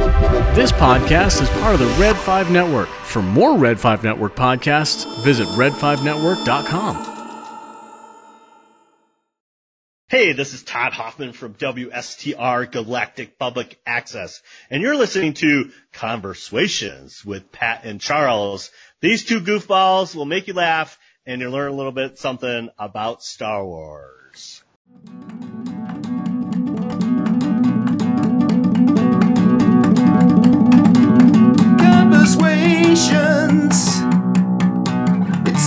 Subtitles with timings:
[0.00, 2.88] This podcast is part of the Red 5 Network.
[2.88, 7.18] For more Red 5 Network podcasts, visit red5network.com.
[10.08, 17.22] Hey, this is Todd Hoffman from WSTR Galactic Public Access, and you're listening to Conversations
[17.22, 18.70] with Pat and Charles.
[19.02, 23.22] These two goofballs will make you laugh, and you'll learn a little bit something about
[23.22, 24.62] Star Wars.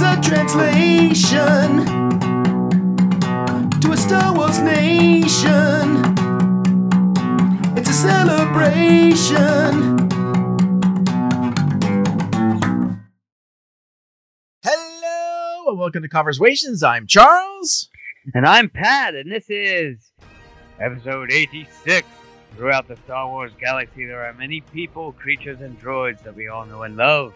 [0.05, 1.85] A translation
[3.79, 6.03] to a Star Wars nation.
[7.77, 9.23] It's a celebration.
[14.63, 16.83] Hello and welcome to Conversations.
[16.83, 17.89] I'm Charles.
[18.33, 20.11] And I'm Pat, and this is
[20.79, 22.07] episode 86.
[22.57, 26.65] Throughout the Star Wars galaxy, there are many people, creatures, and droids that we all
[26.65, 27.33] know and love.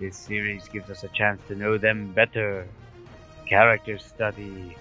[0.00, 2.66] This series gives us a chance to know them better.
[3.46, 4.74] Character study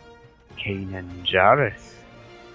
[0.58, 1.94] Kanan Jarrus.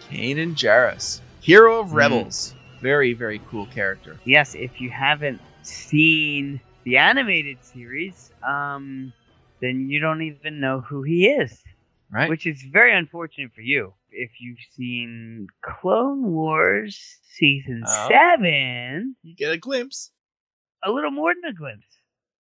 [0.09, 1.95] Kanan Jarrus, hero of Mm.
[1.95, 2.55] Rebels.
[2.81, 4.19] Very, very cool character.
[4.25, 9.13] Yes, if you haven't seen the animated series, um,
[9.61, 11.63] then you don't even know who he is.
[12.11, 12.29] Right?
[12.29, 13.93] Which is very unfortunate for you.
[14.11, 18.09] If you've seen Clone Wars season Oh.
[18.09, 20.11] seven, you get a glimpse.
[20.87, 21.87] a little more than a glimpse.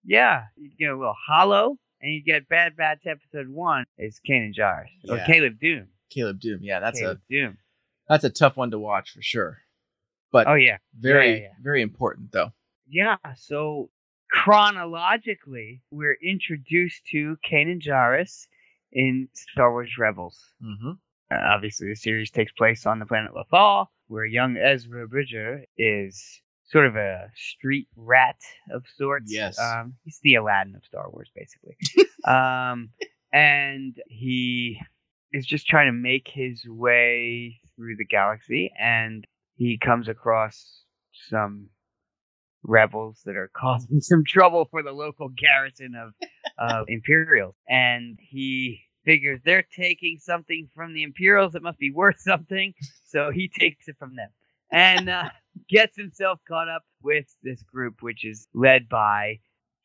[0.05, 4.52] Yeah, you get a little hollow, and you get Bad Batch episode one is Kanan
[4.55, 5.27] Jarrus or Yeah.
[5.27, 5.86] Caleb Dume.
[6.10, 6.58] Caleb Dume.
[6.60, 7.52] Yeah, that's Caleb Dume.
[7.52, 7.56] a
[8.08, 9.58] that's a tough one to watch for sure.
[10.30, 11.48] But Oh yeah, very, yeah, yeah.
[11.62, 12.52] very important though.
[12.88, 13.16] yeah.
[13.36, 13.91] So
[14.30, 18.47] chronologically, we're introduced to Kanan Jarrus
[18.92, 20.38] in Star Wars Rebels.
[20.62, 20.91] Mm-hmm.
[21.30, 26.41] Uh, obviously, the series takes place on the planet Lothal, where young Ezra Bridger is
[26.66, 28.38] sort of a street rat
[28.70, 29.32] of sorts.
[29.32, 29.58] Yes.
[29.58, 31.76] Um, he's the Aladdin of Star Wars, basically.
[32.24, 32.91] um,
[33.32, 34.80] and he
[35.32, 39.26] is just trying to make his way through the galaxy, and
[39.56, 40.82] he comes across
[41.28, 41.69] some
[42.62, 46.12] rebels that are causing some trouble for the local garrison of
[46.58, 47.56] of Imperials.
[47.69, 52.72] And he figures they're taking something from the Imperials that must be worth something,
[53.06, 54.30] so he takes it from them.
[54.70, 55.28] And uh,
[55.69, 59.41] gets himself caught up with this group, which is led by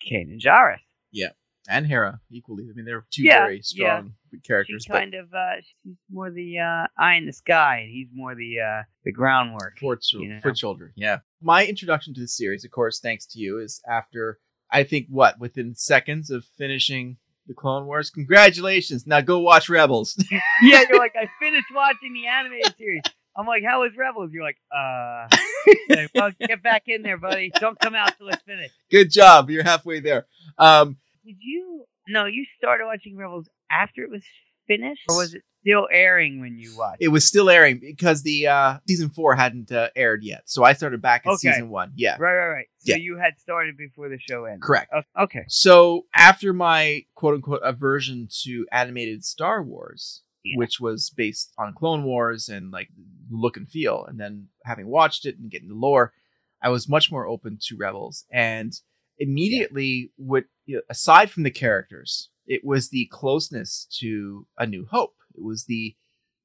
[0.05, 0.79] Kanan Jarrus.
[1.11, 1.29] Yeah,
[1.69, 2.65] and Hera equally.
[2.69, 4.13] I mean, they're two Yeah, very strong
[4.45, 4.83] characters.
[4.83, 8.07] She's but kind of uh, she's more the uh, eye in the sky, and he's
[8.13, 9.79] more the uh, the groundwork.
[9.79, 10.39] foot, you know?
[10.41, 10.93] foot shoulder.
[10.95, 11.19] Yeah.
[11.41, 14.39] My introduction to the series, of course, thanks to you, is after
[14.71, 18.09] I think what within seconds of finishing the Clone Wars.
[18.09, 19.07] Congratulations!
[19.07, 20.15] Now go watch Rebels.
[20.31, 23.01] yeah, you're like, I finished watching the animated series.
[23.39, 24.31] I'm like, how was Rebels?
[24.33, 25.27] You're like, uh,
[25.89, 27.51] like, well, get back in there, buddy.
[27.59, 28.73] Don't come out till it's finished.
[28.91, 29.49] Good job.
[29.49, 30.25] You're halfway there.
[30.57, 31.85] Um, Did you?
[32.07, 34.23] No, you started watching Rebels after it was
[34.67, 37.01] finished, or was it still airing when you watched?
[37.01, 40.73] it was still airing because the uh, season four hadn't uh, aired yet, so I
[40.73, 41.37] started back at Okay.
[41.37, 41.91] season one.
[41.95, 42.67] Yeah, Right, right, right.
[42.79, 42.95] So Yeah.
[42.97, 44.61] you had started before the show ended.
[44.63, 44.91] correct.
[45.19, 45.45] Okay.
[45.47, 50.57] So after my quote unquote aversion to animated Star Wars, Yeah.
[50.57, 52.89] which was based on Clone Wars and like
[53.29, 56.13] look and feel, and then having watched it and getting the lore,
[56.61, 58.25] I was much more open to Rebels.
[58.31, 58.73] And
[59.17, 64.85] immediately, what you know, aside from the characters, it was the closeness to A New
[64.89, 65.15] Hope.
[65.35, 65.95] It was the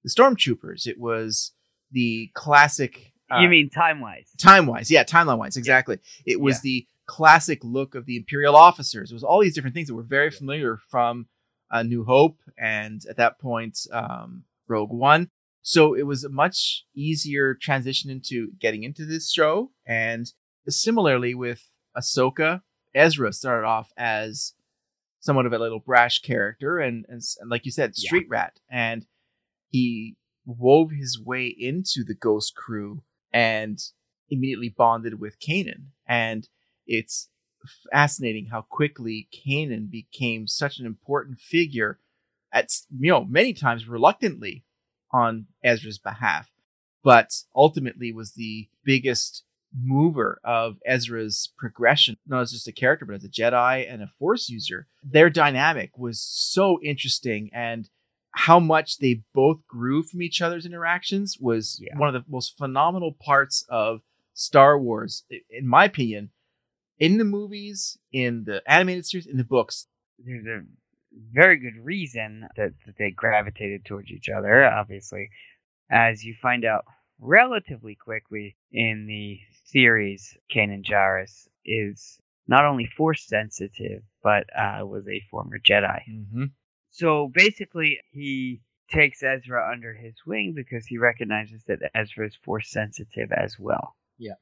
[0.03, 0.87] the stormtroopers.
[0.87, 1.53] It was
[1.91, 3.12] the classic.
[3.31, 4.28] uh, you mean time wise?
[4.38, 6.61] time wise yeah timeline wise exactly it was Yeah.
[6.65, 10.03] the classic look of the imperial officers it was all these different things that were
[10.03, 11.26] very familiar from
[11.71, 15.29] uh, new hope and at that point um, rogue one
[15.63, 20.33] so it was a much easier transition into getting into this show and
[20.69, 22.63] similarly with ahsoka
[22.95, 24.55] ezra started off as
[25.21, 28.09] somewhat of a little brash character and, and, and like you said Yeah.
[28.09, 29.07] street rat and
[29.69, 30.17] he
[30.47, 33.79] wove his way into the ghost crew and
[34.31, 35.87] immediately bonded with Kanan.
[36.06, 36.49] And
[36.87, 37.29] it's
[37.93, 41.99] fascinating how quickly Kanan became such an important figure
[42.52, 44.64] at you know many times reluctantly
[45.12, 46.50] on Ezra's behalf,
[47.02, 49.44] but ultimately was the biggest
[49.76, 54.06] mover of Ezra's progression, not as just a character, but as a Jedi and a
[54.06, 54.87] Force user.
[55.02, 57.88] Their dynamic was so interesting and
[58.37, 61.96] how much they both grew from each other's interactions was Yeah.
[61.99, 64.02] one of the most phenomenal parts of
[64.32, 66.31] Star Wars, in my opinion.
[66.99, 69.87] In the movies, in the animated series, in the books,
[70.19, 70.62] There's a
[71.32, 74.64] very good reason that, that they gravitated towards each other.
[74.64, 75.31] Obviously,
[75.91, 76.85] as you find out
[77.20, 85.06] relatively quickly in the series, Kanan Jarrus is not only force sensitive, but uh, was
[85.08, 86.00] a former Jedi.
[86.08, 86.44] Mm-hmm.
[86.90, 92.70] So basically, he takes Ezra under his wing because he recognizes that Ezra is force
[92.70, 93.97] sensitive as well.
[94.19, 94.35] Yeah.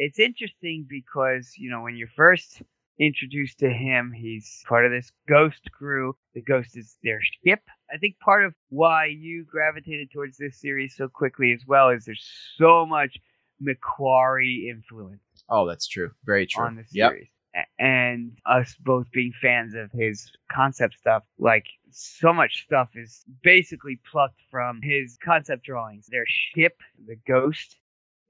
[0.00, 2.62] It's interesting because, you know, when you're first
[3.00, 6.14] introduced to him, he's part of this ghost crew.
[6.34, 7.60] The ghost is their ship.
[7.92, 12.04] I think part of why you gravitated towards this series so quickly as well is
[12.04, 13.18] there's so much
[13.62, 16.10] McQuarrie influence Oh, that's true.
[16.24, 16.64] Very true.
[16.64, 17.28] on the series.
[17.56, 23.24] A- And us both being fans of his concept stuff, like so much stuff is
[23.42, 26.06] basically plucked from his concept drawings.
[26.06, 27.76] Their ship, the Ghost,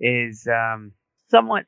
[0.01, 0.93] is um,
[1.31, 1.67] somewhat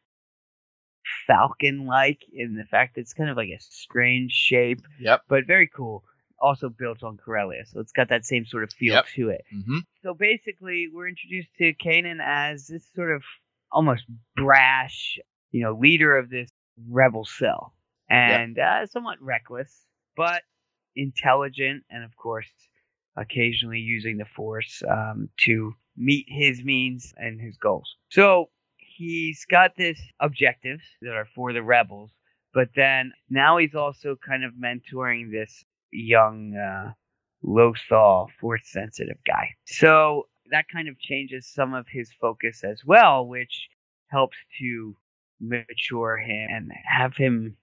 [1.27, 5.23] falcon like in the fact that it's kind of like a strange shape, Yep.
[5.29, 6.05] but very cool.
[6.39, 9.07] Also built on Corellia, so it's got that same sort of feel Yep.
[9.17, 9.79] to it Mm-hmm.
[10.03, 13.23] so basically we're introduced to Kanan as this sort of
[13.71, 14.05] almost
[14.37, 15.19] brash,
[15.53, 16.51] you know, leader of this
[16.89, 17.75] rebel cell,
[18.09, 19.85] and uh, somewhat reckless,
[20.17, 20.43] but
[20.97, 22.49] intelligent, and of course,
[23.17, 27.97] occasionally using the Force um, to meet his means and his goals.
[28.09, 28.49] So
[29.01, 32.11] he's got this objectives that are for the rebels,
[32.53, 36.55] but then now he's also kind of mentoring this young.
[36.57, 36.93] Uh,
[37.43, 39.49] Lothal force sensitive guy.
[39.65, 43.69] So that kind of changes some of his focus as well, which
[44.09, 44.97] helps to
[45.41, 47.57] mature him and have him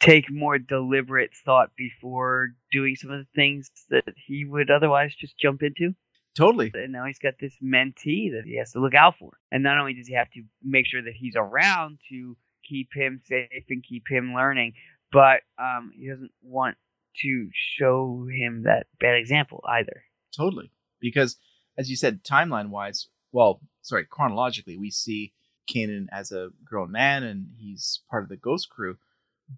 [0.00, 5.38] take more deliberate thought before doing some of the things that he would otherwise just
[5.38, 5.94] jump into.
[6.36, 6.70] Totally.
[6.74, 9.32] And now he's got this mentee that he has to look out for.
[9.50, 12.36] And not only does he have to make sure that he's around to
[12.68, 14.74] keep him safe and keep him learning,
[15.12, 16.76] but um, he doesn't want
[17.22, 20.04] to show him that bad example either.
[20.36, 20.70] Totally.
[21.00, 21.36] Because,
[21.76, 25.32] as you said, timeline wise, well, sorry, chronologically, we see
[25.68, 28.98] Kanan as a grown man and he's part of the Ghost Crew.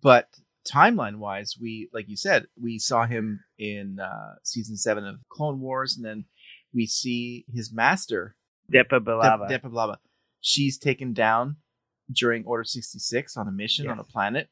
[0.03, 0.29] But
[0.65, 5.61] timeline wise, we, like you said, we saw him in uh, season seven of Clone
[5.61, 6.25] Wars, and then
[6.75, 8.37] we see his master,
[8.73, 9.49] Depa Dep- Billaba.
[9.49, 9.97] Depa Blaba.
[10.41, 11.57] She's taken down
[12.11, 14.49] during Order 66 on a mission on a planet.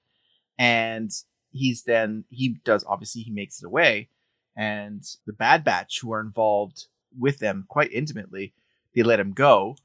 [0.58, 1.10] And
[1.50, 4.08] he's then, he does, obviously, he makes it away.
[4.56, 6.86] And the Bad Batch, who are involved
[7.18, 8.54] with them quite intimately,
[8.94, 9.76] they let him go.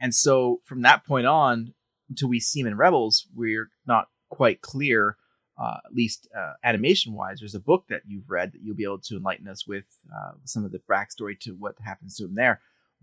[0.00, 1.74] And so from that point on,
[2.08, 5.16] until we see him in Rebels, we're not quite clear,
[5.58, 7.38] uh, at least uh, animation wise.
[7.40, 9.84] There's a book that you've read that you'll be able to enlighten us with
[10.14, 12.60] uh, some of the backstory to what happens to him there.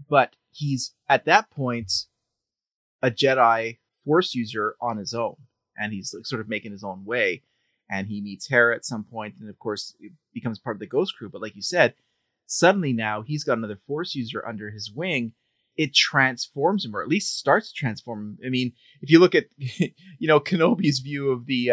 [0.10, 1.92] But he's at that point
[3.02, 5.36] a Jedi Force user on his own,
[5.78, 7.44] and he's like, sort of making his own way.
[7.92, 10.88] And he meets Hera at some point, and of course, it becomes part of the
[10.88, 11.30] Ghost Crew.
[11.30, 11.96] But like you said,
[12.46, 15.34] suddenly now he's got another Force user under his wing.
[15.76, 18.38] It transforms him, or at least starts to transform him.
[18.46, 21.72] I mean, if you look at, you know, Kenobi's view of the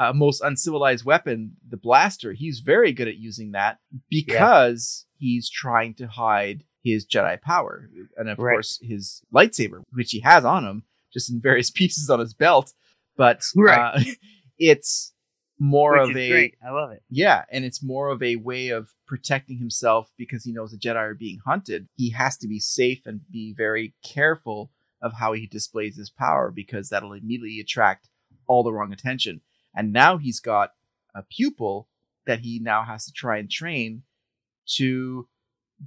[0.00, 5.48] uh, uh, most uncivilized weapon, the blaster, he's very good at using that because he's
[5.50, 8.54] trying to hide his Jedi power, and of Right.
[8.54, 12.72] course his lightsaber, which he has on him, just in various pieces on his belt.
[13.16, 13.78] But Right.
[13.96, 14.00] uh,
[14.58, 15.12] it's
[15.58, 16.54] more Which of a great.
[16.66, 17.02] I love it.
[17.10, 20.96] yeah, and it's more of a way of protecting himself because he knows the Jedi
[20.96, 21.88] are being hunted.
[21.96, 24.70] He has to be safe and be very careful
[25.02, 28.08] of how he displays his power because that'll immediately attract
[28.46, 29.42] all the wrong attention.
[29.74, 30.70] And now he's got
[31.14, 31.88] a pupil
[32.26, 34.02] that he now has to try and train
[34.76, 35.28] to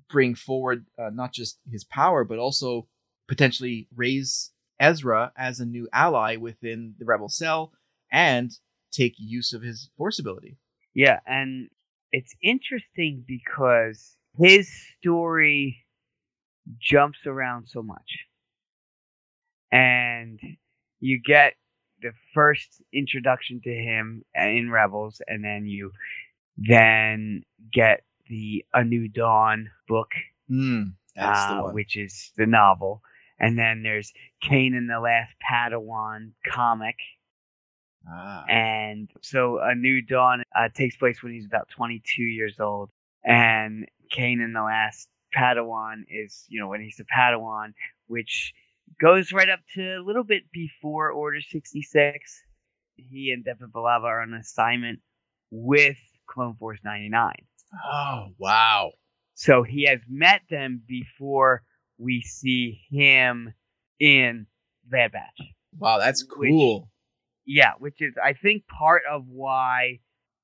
[0.10, 2.88] bring forward uh, not just his power, but also
[3.28, 7.72] potentially raise Ezra as a new ally within the Rebel cell
[8.12, 8.52] and
[8.92, 10.58] take use of his force ability.
[10.94, 11.70] Yeah, and
[12.12, 15.86] it's interesting because his story
[16.80, 18.28] jumps around so much.
[19.72, 20.40] And
[21.00, 21.54] you get
[22.04, 25.92] the first introduction to him in Rebels, and then you
[26.58, 30.12] then get the A New Dawn book,
[30.52, 33.02] Mm, uh, which is the novel.
[33.40, 36.98] And then there's Kanan the Last Padawan comic,
[38.08, 42.90] Ah, and so A New Dawn uh, takes place when he's about 22 years old,
[43.24, 47.74] and Kanan the Last Padawan is, you know, when he's a Padawan,
[48.08, 48.54] which
[49.00, 52.42] goes right up to a little bit before Order 66.
[52.96, 55.00] He and Depa Billaba are on assignment
[55.52, 55.98] with
[56.28, 57.34] Clone Force 99.
[57.86, 58.92] oh wow.
[59.36, 61.64] So he has met them before
[61.98, 63.54] we see him
[64.00, 64.46] in
[64.86, 65.42] Bad Batch.
[65.78, 66.90] Wow, that's Which- cool.
[67.46, 70.00] Yeah, which is I think part of why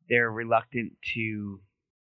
[0.10, 1.62] they're reluctant to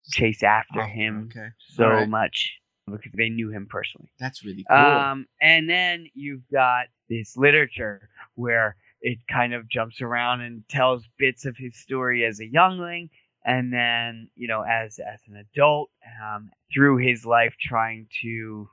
[0.09, 1.47] chase after Oh, him Okay.
[1.59, 2.09] so Alright.
[2.09, 2.57] much.
[2.87, 4.11] Because they knew him personally.
[4.19, 4.77] That's really cool.
[4.77, 11.03] Um, and then you've got this literature where it kind of jumps around and tells
[11.17, 13.09] bits of his story as a youngling,
[13.43, 15.89] and then you know as as an adult
[16.23, 18.69] um, through his life trying to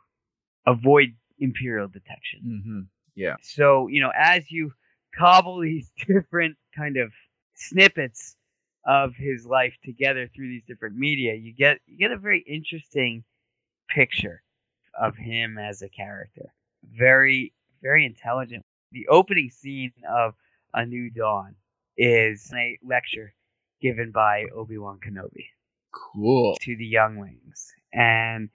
[0.66, 2.62] avoid imperial detection.
[2.64, 2.80] hmm
[3.14, 3.36] Yeah.
[3.42, 4.72] So you know as you
[5.16, 7.12] cobble these different kind of
[7.54, 8.36] snippets
[8.86, 13.24] of his life together through these different media, you get you get a very interesting
[13.88, 14.42] picture
[14.98, 16.52] of him as a character.
[16.84, 17.52] Very
[17.82, 18.64] very intelligent.
[18.92, 20.34] The opening scene of
[20.74, 21.54] A New Dawn
[21.96, 23.34] is a lecture
[23.80, 25.46] given by Obi-Wan Kenobi
[25.92, 26.56] Cool.
[26.62, 27.72] to the younglings.
[27.92, 28.50] And,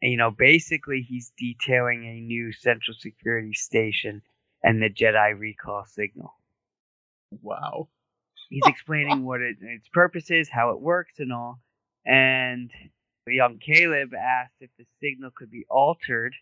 [0.00, 4.22] you know, basically he's detailing a new central security station
[4.62, 6.34] and the Jedi recall signal.
[7.42, 7.88] Wow.
[8.48, 11.60] He's explaining what it, its purpose is, how it works, and all.
[12.04, 12.70] And
[13.26, 16.34] young Caleb asked if the signal could be altered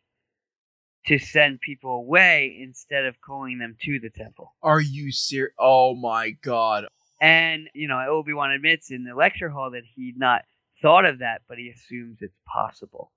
[1.06, 4.54] to send people away instead of calling them to the temple.
[4.62, 5.54] Are you serious?
[5.58, 6.84] Oh my god.
[7.20, 10.42] And, you know, Obi Wan admits in the lecture hall that he'd not
[10.82, 13.10] thought of that, but he assumes it's possible.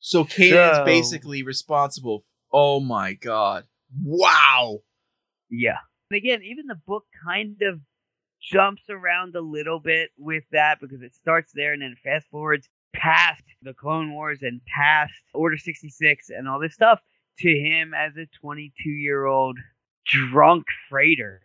[0.00, 2.24] So Kanan's So- basically responsible.
[2.52, 3.64] Oh my god.
[4.02, 4.80] Wow.
[5.48, 5.78] Yeah.
[6.10, 7.80] And again, even the book kind of
[8.42, 12.68] jumps around a little bit with that because it starts there and then fast forwards
[12.94, 17.00] past the Clone Wars and past Order 66 and all this stuff
[17.38, 19.58] to him as a 22 year old
[20.06, 21.42] drunk freighter,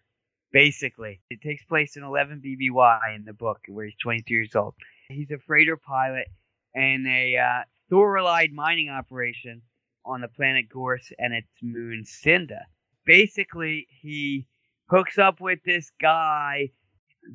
[0.51, 1.21] basically.
[1.29, 4.75] It takes place in 11 BBY in the book where he's 22 years old.
[5.09, 6.27] He's a freighter pilot
[6.73, 9.61] in a uh, mining operation
[10.05, 12.61] on the planet Gorse and its moon Cynda.
[13.05, 14.47] Basically, he
[14.89, 16.71] hooks up with this guy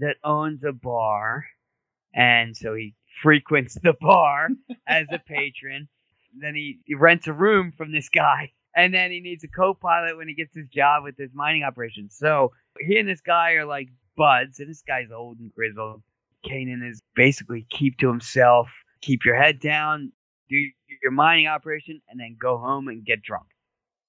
[0.00, 1.44] that owns a bar,
[2.14, 4.48] and so he frequents the bar
[4.86, 5.88] as a patron.
[6.38, 10.16] Then he, he rents a room from this guy, and then he needs a co-pilot
[10.16, 12.08] when he gets his job with this mining operation.
[12.10, 16.02] So he and this guy are like buds, and this guy's old and grizzled.
[16.46, 18.68] Kanan is basically keep to himself,
[19.00, 20.12] keep your head down,
[20.48, 20.56] do
[21.02, 23.46] your mining operation, and then go home and get drunk.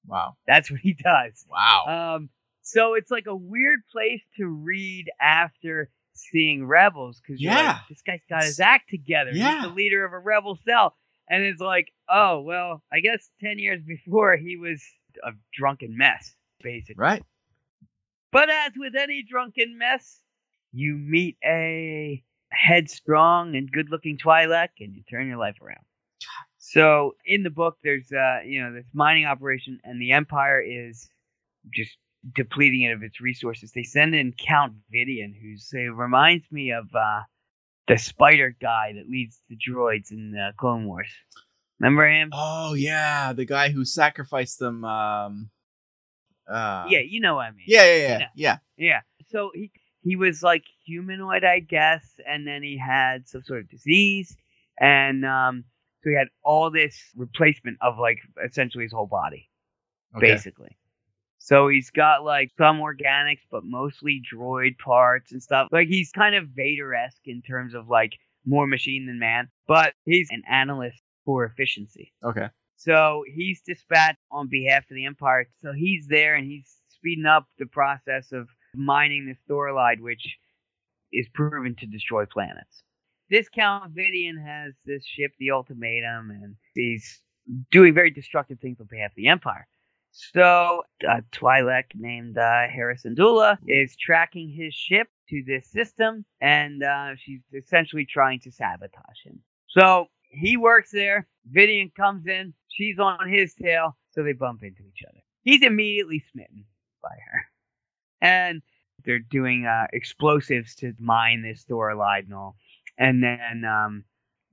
[0.06, 0.36] Wow.
[0.48, 1.46] That's what he does.
[1.50, 2.16] Wow.
[2.16, 2.30] Um,
[2.62, 7.80] so it's like a weird place to read after seeing Rebels because Yeah.
[7.90, 9.32] this guy's got his act together.
[9.34, 9.56] Yeah.
[9.56, 10.96] He's the leader of a rebel cell,
[11.30, 14.84] and it's like, oh well, I guess ten years before he was
[15.24, 16.96] a drunken mess, basically.
[17.02, 17.24] right.
[18.32, 20.20] But as with any drunken mess,
[20.72, 25.84] you meet a headstrong and good-looking Twi'lek, and you turn your life around.
[26.58, 31.10] So in the book, there's uh, you know this mining operation, and the Empire is
[31.72, 31.96] just
[32.36, 33.72] depleting it of its resources.
[33.72, 37.22] They send in Count Vidian, who's uh, reminds me of uh,
[37.88, 41.12] the spider guy that leads the droids in the Clone Wars.
[41.80, 42.30] Remember him?
[42.34, 44.86] Oh yeah, the guy who sacrificed them.
[44.86, 45.50] Um.
[46.50, 47.66] Uh, yeah, you know what I mean.
[47.68, 47.86] Yeah.
[47.86, 47.96] Yeah.
[47.96, 48.18] Yeah.
[48.20, 48.28] Yeah.
[48.36, 48.58] Yeah.
[48.78, 49.00] Yeah.
[49.30, 53.70] So he he was like humanoid, I guess, and then he had some sort of
[53.70, 54.36] disease,
[54.80, 55.64] and um,
[56.04, 59.50] so he had all this replacement of like essentially his whole body,
[60.18, 60.28] Okay.
[60.34, 60.78] basically.
[61.44, 65.68] So he's got like some organics, but mostly droid parts and stuff.
[65.74, 68.14] Like he's kind of Vader esque in terms of like
[68.46, 72.14] more machine than man, but he's an analyst for efficiency.
[72.24, 72.48] Okay.
[72.78, 75.50] So he's dispatched on behalf of the Empire.
[75.62, 80.38] So he's there and he's speeding up the process of mining this Thorilide, which
[81.12, 82.84] is proven to destroy planets.
[83.30, 87.22] This Count Vidian has this ship, the Ultimatum, and he's
[87.70, 89.68] doing very destructive things on behalf of the Empire.
[90.16, 96.84] So a Twi'lek named uh, Hera Syndulla is tracking his ship to this system, and
[96.84, 99.40] uh, she's essentially trying to sabotage him.
[99.70, 101.28] So he works there.
[101.52, 102.54] Vidian comes in.
[102.68, 105.20] She's on his tail, so they bump into each other.
[105.42, 106.66] He's immediately smitten
[107.02, 107.46] by her,
[108.22, 108.62] and
[109.06, 112.56] they're doing uh, explosives to mine this Thorilide and.
[113.00, 114.04] And then, um,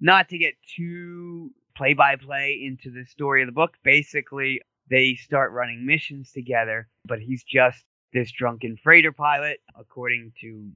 [0.00, 5.14] not to get too play by play into the story of the book, basically they
[5.14, 10.70] start running missions together, but he's just this drunken freighter pilot, according to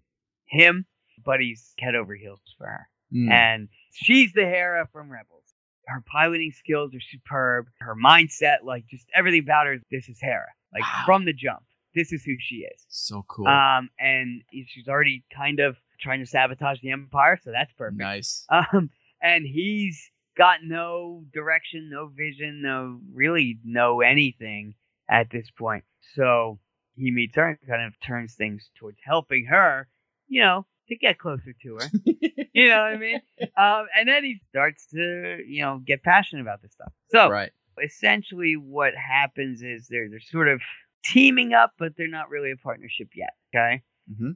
[0.47, 0.87] him,
[1.25, 2.88] but he's head over heels for her.
[3.12, 3.30] Hmm.
[3.30, 5.42] And she's the Hera from Rebels.
[5.87, 7.66] Her piloting skills are superb.
[7.80, 10.47] Her mindset, like just everything about her, this is Hera.
[10.73, 11.02] Like Wow.
[11.06, 11.62] from the jump,
[11.94, 12.85] this is who she is.
[12.88, 13.47] so cool.
[13.49, 17.99] Um, and she's already kind of trying to sabotage the Empire, so that's perfect.
[17.99, 18.47] nice.
[18.49, 18.90] Um,
[19.23, 24.74] and he's got no direction, no vision, no really no anything
[25.08, 25.84] at this point.
[26.14, 26.58] So
[26.96, 29.88] he meets her and kind of turns things towards helping her,
[30.28, 31.90] you know, to get closer to her.
[32.52, 33.20] you know what I mean?
[33.56, 36.92] Um, and then he starts to, you know, get passionate about this stuff.
[37.10, 37.50] So right.
[37.82, 40.60] essentially, what happens is they're they're sort of
[41.04, 43.34] teaming up, but they're not really a partnership yet.
[43.54, 43.82] Okay.
[44.18, 44.32] hmm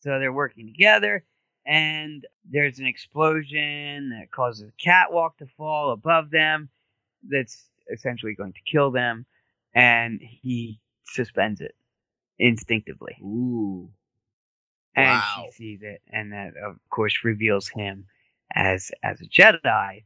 [0.00, 1.24] So they're working together,
[1.66, 6.68] and there's an explosion that causes a catwalk to fall above them.
[7.28, 9.26] That's essentially going to kill them,
[9.74, 11.74] and he suspends it
[12.38, 13.16] instinctively.
[13.22, 13.90] Ooh.
[14.96, 15.46] and Wow.
[15.46, 18.06] she sees it, and that of course reveals him
[18.54, 20.04] as as a Jedi.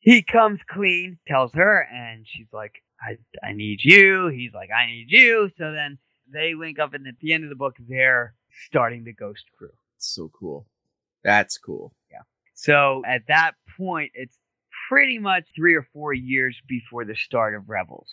[0.00, 4.86] He comes clean, tells her, and she's like, "I I need you." He's like, "I
[4.86, 5.98] need you." So then
[6.32, 8.34] they link up, and at the end of the book, they're
[8.66, 9.72] starting the Ghost Crew.
[9.98, 10.66] So cool.
[11.24, 11.94] That's cool.
[12.10, 12.22] Yeah.
[12.54, 14.38] So at that point, it's
[14.88, 18.10] pretty much three or four years before the start of Rebels.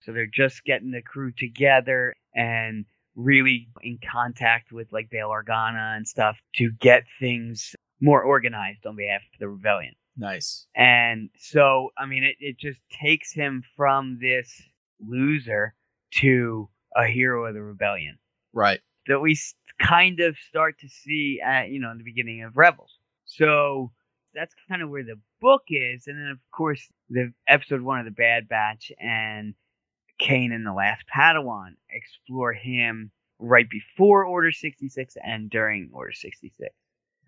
[0.00, 2.84] So they're just getting the crew together and
[3.16, 8.96] really in contact with like Bail Organa and stuff to get things more organized on
[8.96, 9.94] behalf of the rebellion.
[10.16, 10.66] Nice.
[10.74, 14.62] And so, I mean, it, it just takes him from this
[15.00, 15.74] loser
[16.20, 18.18] to a hero of the rebellion
[18.52, 18.80] Right.
[19.06, 19.38] that we
[19.80, 22.98] kind of start to see at you know in the beginning of Rebels.
[23.24, 23.92] So
[24.34, 28.04] that's kind of where the book is, and then of course the episode one of
[28.04, 29.54] the Bad Batch and
[30.20, 36.52] Kanan the Last Padawan explore him right before Order sixty six and during Order sixty
[36.58, 36.74] six.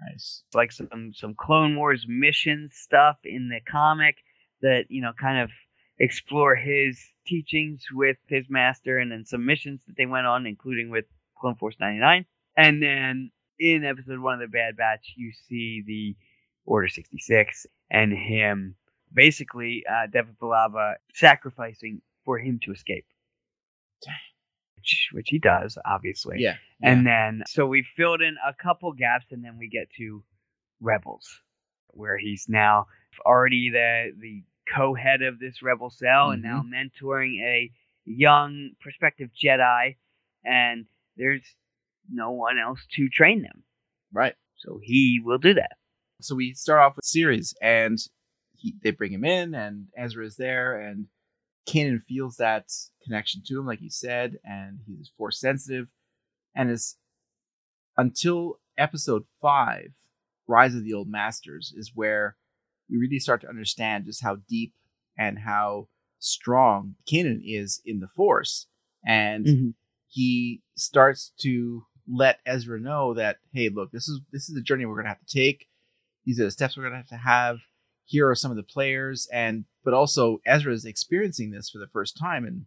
[0.01, 0.43] Nice.
[0.55, 4.17] Like some some Clone Wars mission stuff in the comic
[4.63, 5.51] that you know kind of
[5.99, 10.91] explore his teachings with his master, and then some missions that they went on, including
[10.91, 11.05] with
[11.39, 12.25] Clone Force 99.
[12.61, 16.17] And then in episode one of the Bad Batch, you see the
[16.67, 18.77] Order 66 and him
[19.13, 23.07] basically uh, Depa Billaba sacrificing for him to escape.
[24.77, 26.37] Which, which he does, obviously.
[26.39, 26.57] Yeah.
[26.83, 30.23] And then, so we filled in a couple gaps, and then we get to
[30.81, 31.29] Rebels,
[31.89, 32.87] where he's now
[33.27, 34.43] already the the
[34.75, 37.71] co-head of this rebel cell, and now mentoring a
[38.07, 39.97] young prospective Jedi,
[40.45, 40.87] and
[41.19, 41.43] there's
[42.13, 43.65] no one else to train them,
[44.13, 44.35] Right.
[44.57, 45.77] so he will do that.
[46.21, 47.99] So we start off with series, and
[48.57, 51.07] he, they bring him in, and Ezra is there, and
[51.69, 52.67] Kanan feels that
[53.05, 55.87] connection to him, like you said, and he's force sensitive,
[56.55, 56.97] and is
[57.97, 59.93] until episode five,
[60.47, 62.37] Rise of the Old Masters, is where
[62.89, 64.73] we really start to understand just how deep
[65.19, 68.67] and how strong Kanan is in the Force,
[69.07, 69.75] and Mhm.
[70.09, 74.85] he starts to let Ezra know that hey, look, this is this is the journey
[74.87, 75.69] we're gonna have to take.
[76.25, 77.59] These are the steps we're gonna have to have.
[78.05, 81.87] Here are some of the players, and but also Ezra is experiencing this for the
[81.87, 82.67] first time and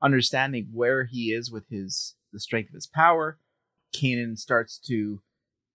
[0.00, 3.38] understanding where he is with his the strength of his power.
[3.94, 5.20] Kanan starts to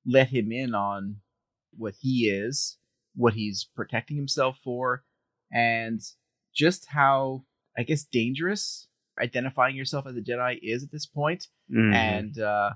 [0.05, 1.17] let him in on
[1.75, 2.77] what he is,
[3.15, 5.03] what he's protecting himself for,
[5.51, 6.01] and
[6.53, 7.43] just how
[7.77, 8.87] I guess dangerous
[9.19, 11.93] identifying yourself as a Jedi is at this point Mhm.
[11.93, 12.71] and uh,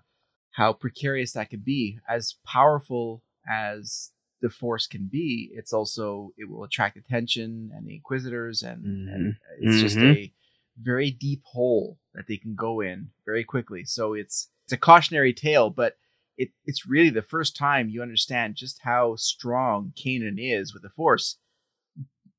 [0.58, 2.00] how precarious that could be.
[2.10, 4.10] As powerful as
[4.42, 9.36] the Force can be, it's also it will attract attention and the Inquisitors, and, and
[9.62, 10.16] it's just Mhm.
[10.16, 10.34] a
[10.82, 13.84] very deep hole that they can go in very quickly.
[13.86, 15.98] So it's it's a cautionary tale, but
[16.38, 20.90] it it's really the first time you understand just how strong Kanan is with the
[20.90, 21.38] Force.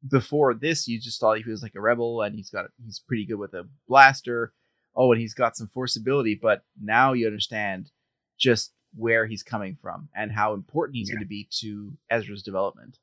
[0.09, 3.27] Before this, you just thought he was like a rebel and he's got he's pretty
[3.27, 4.53] good with a blaster
[4.97, 7.93] oh, and he's got some force ability, but now you understand
[8.39, 11.17] just where he's coming from and how important he's Yeah.
[11.17, 12.99] going to be to Ezra's development.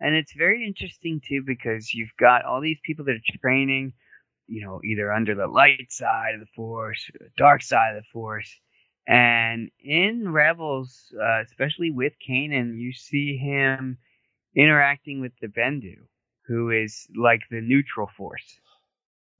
[0.00, 3.94] And it's very interesting too because you've got all these people that are training,
[4.48, 8.02] you know, either under the light side of the force, or the dark side of
[8.02, 8.52] the force.
[9.06, 13.98] And in Rebels, uh, especially with Kanan, you see him
[14.54, 15.96] interacting with the Bendu,
[16.46, 18.60] who is like the neutral force.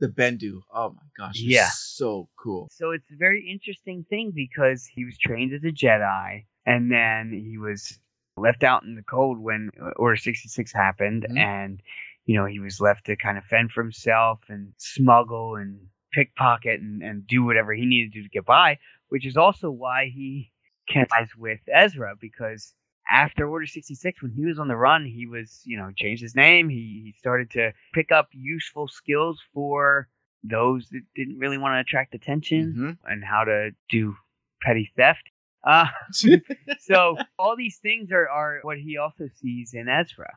[0.03, 1.69] The Bendu, oh my gosh, it's Yeah.
[1.73, 2.67] so cool.
[2.73, 7.31] So it's a very interesting thing because he was trained as a Jedi and then
[7.33, 8.01] he was
[8.37, 11.38] left out in the cold when Order 66 happened Mhm.
[11.38, 11.83] and
[12.25, 16.81] you know he was left to kind of fend for himself and smuggle and pickpocket
[16.81, 20.07] and, and do whatever he needed to do to get by, which is also why
[20.07, 20.51] he
[20.88, 22.75] connects with Ezra because
[23.11, 26.35] after Order 66, when he was on the run, he was, you know, changed his
[26.37, 26.69] name.
[26.69, 30.09] He, he started to pick up useful skills for
[30.45, 33.11] those that didn't really want to attract attention Mhm.
[33.12, 34.15] and how to do
[34.62, 35.23] petty theft.
[35.65, 35.87] Uh,
[36.81, 40.31] so all these things are, are what he also sees in Ezra.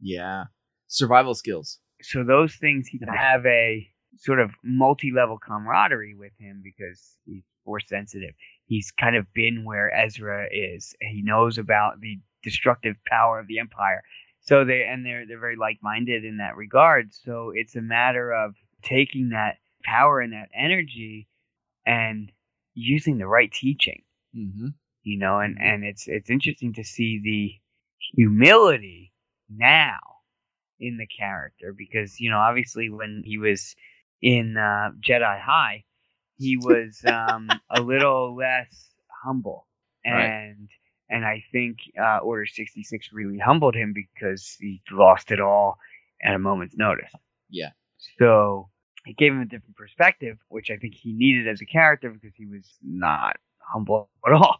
[0.00, 0.44] yeah,
[0.88, 1.78] survival skills.
[2.02, 7.44] So those things he can have a sort of multi-level camaraderie with him because he's
[7.64, 8.34] force sensitive.
[8.66, 10.94] He's kind of been where Ezra is.
[11.00, 14.02] He knows about the destructive power of the Empire.
[14.40, 17.14] So they and they're they're very like-minded in that regard.
[17.14, 21.28] So it's a matter of taking that power and that energy
[21.86, 22.30] and
[22.74, 24.02] using the right teaching.
[24.36, 24.68] Mm-hmm.
[25.02, 27.60] You know, and and it's it's interesting to see the
[28.16, 29.12] humility
[29.48, 29.98] now
[30.80, 33.74] in the character because you know obviously when he was
[34.20, 35.84] in uh, Jedi High,
[36.36, 38.90] he was um, a little less
[39.24, 39.66] humble,
[40.06, 40.24] Right.
[40.26, 40.68] and
[41.08, 45.78] and I think uh, Order sixty six really humbled him because he lost it all
[46.22, 47.12] at a moment's notice.
[47.50, 47.70] Yeah.
[48.18, 48.70] So
[49.06, 52.34] it gave him a different perspective, which I think he needed as a character because
[52.36, 54.56] he was not humble at all.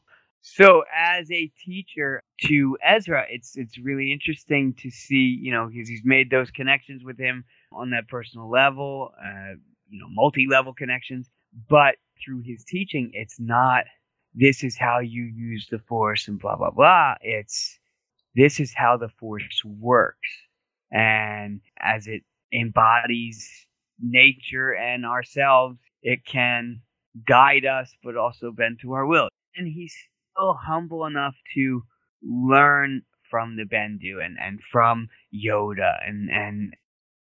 [0.46, 5.88] So as a teacher to Ezra, it's it's really interesting to see, you know, because
[5.88, 9.54] he's made those connections with him on that personal level, uh,
[9.88, 11.30] you know, multi-level connections.
[11.68, 13.84] But through his teaching, it's not
[14.34, 17.14] this is how you use the force and blah blah blah.
[17.20, 17.78] It's
[18.34, 20.28] this is how the force works,
[20.90, 23.66] and as it embodies
[24.00, 26.80] nature and ourselves, it can
[27.26, 29.28] guide us, but also bend to our will.
[29.56, 29.94] And he's
[30.32, 31.84] still humble enough to
[32.22, 36.74] learn from the Bendu and, and from Yoda and, and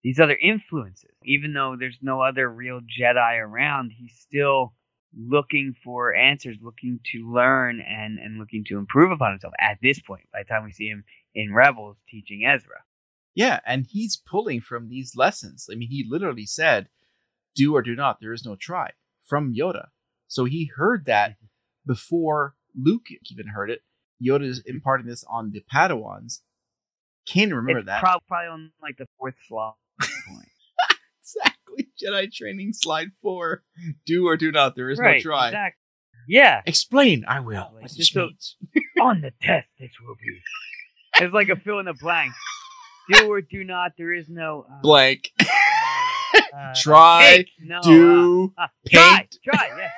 [0.03, 1.11] these other influences.
[1.25, 4.75] Even though there's no other real Jedi around, he's still
[5.17, 10.01] looking for answers, looking to learn and, and looking to improve upon himself at this
[10.01, 12.83] point, by the time we see him in Rebels teaching Ezra.
[13.35, 15.69] Yeah, and he's pulling from these lessons.
[15.71, 16.89] I mean, he literally said,
[17.55, 18.19] "Do or do not.
[18.21, 18.91] There is no try."
[19.25, 19.89] From Yoda.
[20.27, 21.37] So he heard that
[21.87, 23.83] before Luke even heard it.
[24.23, 26.41] Yoda is imparting this on the Padawans.
[27.27, 29.77] Can't remember it's that prob- probably on like the fourth slot.
[31.21, 31.89] exactly.
[32.03, 33.63] Jedi training slide four.
[34.07, 34.77] Do or do not.
[34.77, 35.47] There is right, no try.
[35.49, 35.79] exactly.
[36.29, 37.25] Yeah, Explain.
[37.27, 37.71] I will.
[37.75, 38.57] Like, What just this so- means.
[39.01, 40.41] on the test this will be.
[41.25, 42.33] It's like a fill in the blank.
[43.13, 43.93] Do or do not.
[43.99, 45.31] There is no uh, Blank.
[45.41, 47.45] uh, Try.
[47.61, 48.53] no, do.
[48.57, 49.37] uh, uh, try, paint.
[49.45, 49.91] try, yes.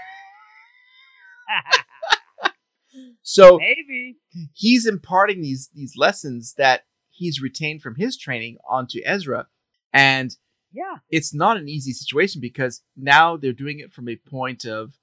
[3.22, 4.18] So Maybe.
[4.54, 9.48] he's imparting these these lessons that he's retained from his training onto Ezra,
[9.94, 10.36] and
[10.72, 10.96] Yeah.
[11.08, 14.98] it's not an easy situation because now they're doing it from a point of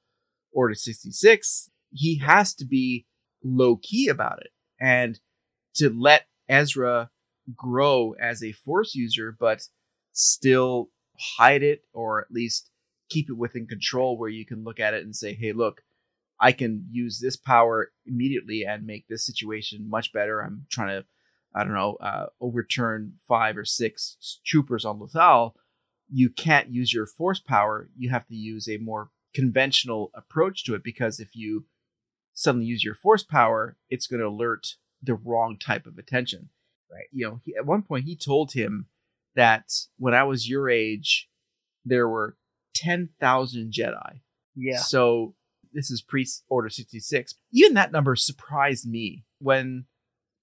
[0.52, 1.70] Order 66.
[1.94, 3.06] He has to be
[3.44, 5.20] low key about it and
[5.76, 7.10] to let Ezra
[7.56, 9.68] grow as a force user, but
[10.12, 10.90] still
[11.38, 12.70] hide it or at least
[13.10, 15.82] keep it within control where you can look at it and say, hey, look,
[16.40, 20.42] I can use this power immediately and make this situation much better.
[20.42, 21.06] I'm trying to,
[21.54, 25.54] I don't know, uh, overturn five or six troopers on Lothal.
[26.10, 27.90] You can't use your force power.
[27.98, 31.66] You have to use a more conventional approach to it because if you
[32.34, 36.50] suddenly use your force power, it's going to alert the wrong type of attention.
[36.92, 37.08] Right.
[37.12, 38.88] You know, he, at one point he told him
[39.36, 41.30] that when I was your age,
[41.86, 42.36] there were
[42.76, 44.22] 10,000 Jedi.
[44.56, 44.78] Yeah.
[44.78, 45.36] So
[45.74, 47.36] this is pre Order 66.
[47.54, 49.86] Even that number surprised me when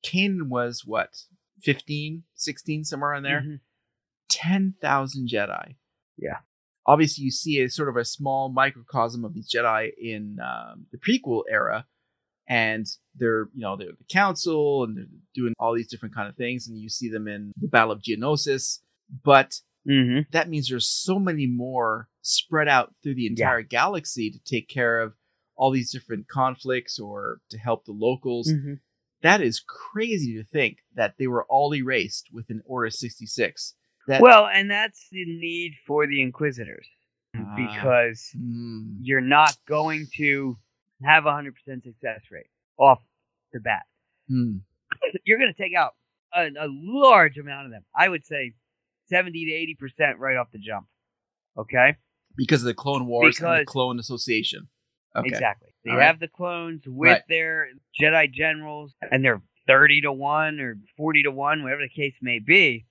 [0.05, 1.23] Kanan was what,
[1.63, 3.41] 15, 16, somewhere in there?
[3.43, 3.61] Mhm.
[4.29, 5.77] 10,000 Jedi.
[6.17, 6.39] Yeah.
[6.87, 10.99] Obviously, you see a sort of a small microcosm of these Jedi in um, the
[10.99, 11.87] prequel era,
[12.49, 16.37] and they're you know they're the council and they're doing all these different kind of
[16.37, 18.81] things, and you see them in the Battle of Geonosis.
[19.23, 20.31] But Mhm.
[20.31, 25.01] that means there's so many more spread out through the entire galaxy to take care
[25.01, 25.15] of
[25.57, 28.51] all these different conflicts or to help the locals.
[28.53, 28.81] Mhm.
[29.23, 33.75] That is crazy to think that they were all erased within Order 66.
[34.07, 36.87] That, Well, and that's the need for the Inquisitors.
[37.37, 37.55] Ah.
[37.55, 38.95] because Hmm.
[39.03, 40.57] you're not going to
[41.05, 41.53] have a 100%
[41.83, 42.47] success rate
[42.79, 43.01] off
[43.53, 43.83] the bat.
[44.29, 44.59] Hmm.
[45.25, 45.93] You're going to take out
[46.35, 47.85] a, a large amount of them.
[47.95, 48.55] I would say
[49.11, 50.87] 70 to 80% right off the jump.
[51.57, 51.97] Okay?
[52.37, 54.69] because of the Clone Wars and the Clone Association.
[55.17, 55.29] Okay.
[55.29, 55.75] Exactly.
[55.85, 56.07] They All right.
[56.07, 57.23] have the clones with Right.
[57.29, 57.69] their
[58.01, 62.39] Jedi generals, and they're 30 to 1 or 40 to 1, whatever the case may
[62.39, 62.87] be.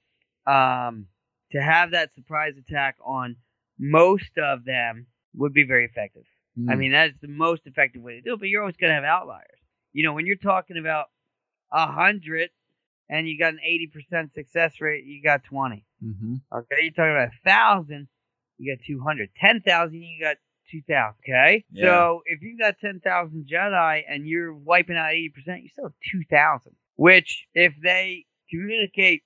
[0.45, 1.07] Um,
[1.51, 3.35] to have that surprise attack on
[3.79, 6.23] most of them would be very effective.
[6.67, 6.79] I Hmm.
[6.79, 9.03] mean, that's the most effective way to do it, but you're always going to have
[9.03, 9.59] outliers.
[9.93, 11.07] You know, when you're talking about
[11.71, 12.49] a 100
[13.09, 15.85] and you got an 80% success rate, you got 20.
[16.03, 16.41] Mhm.
[16.51, 18.07] Okay, you're talking about a thousand,
[18.57, 19.29] you got two hundred.
[19.35, 20.37] Ten thousand, you got
[20.71, 21.19] two thousand.
[21.27, 21.85] Okay, Yeah.
[21.85, 25.85] so if you've got ten thousand Jedi and you're wiping out eighty percent, you still
[25.85, 26.73] have two thousand.
[26.95, 29.23] Which, if they communicate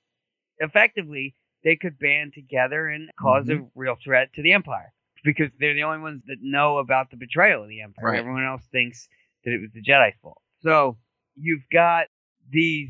[0.60, 3.64] effectively, they could band together and because Mm-hmm.
[3.64, 4.92] a real threat to the Empire
[5.24, 8.06] because they're the only ones that know about the betrayal of the Empire.
[8.06, 8.20] Right.
[8.20, 9.08] Everyone else thinks
[9.46, 10.42] that it was the Jedi's fault.
[10.62, 10.98] So
[11.36, 12.08] you've got
[12.50, 12.90] these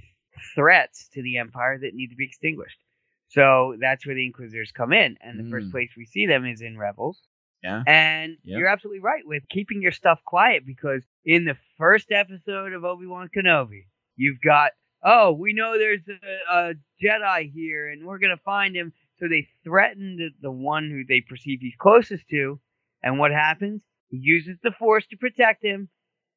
[0.56, 2.80] threats to the Empire that need to be extinguished.
[3.28, 5.72] So that's where the Inquisitors come in, and the first Mm.
[5.72, 7.22] place we see them is in Rebels.
[7.63, 7.84] Yeah.
[7.86, 8.60] And Yep.
[8.60, 13.06] you're absolutely right with keeping your stuff quiet because in the first episode of Obi
[13.06, 14.71] Wan Kenobi, you've got,
[15.04, 18.93] oh, we know there's a, a Jedi here and we're going to find him.
[19.19, 22.60] So they threaten the, the one who they perceive he's closest to.
[23.04, 23.82] And what happens?
[24.10, 25.89] He uses the Force to protect him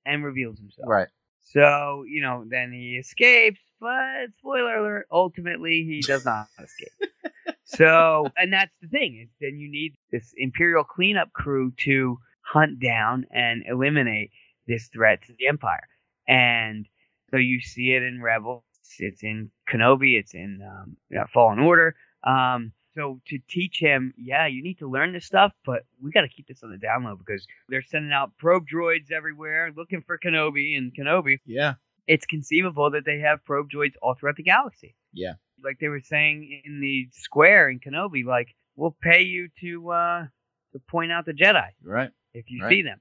[0.04, 0.88] and reveals himself.
[0.88, 1.08] Right.
[1.40, 7.10] So, you know, then he escapes, but spoiler alert, ultimately he does not escape.
[7.64, 12.80] so, and that's the thing is then you need this Imperial cleanup crew to hunt
[12.80, 14.30] down and eliminate
[14.66, 15.88] this threat to the Empire.
[16.28, 16.86] And
[17.30, 18.64] so you see it in Rebels,
[18.98, 21.96] it's in Kenobi, it's in um, yeah, Fallen Order.
[22.22, 26.20] Um, so to teach him, yeah, you need to learn this stuff, but we got
[26.20, 30.02] to keep this on the down low because they're sending out probe droids everywhere looking
[30.06, 31.38] for Kenobi and Kenobi.
[31.44, 31.74] Yeah.
[32.06, 34.94] It's conceivable that they have probe droids all throughout the galaxy.
[35.12, 35.34] Yeah.
[35.62, 40.24] Like they were saying in the square in Kenobi, like we'll pay you to uh
[40.72, 42.10] to point out the Jedi Right.
[42.32, 42.70] if you Right.
[42.70, 43.00] see them.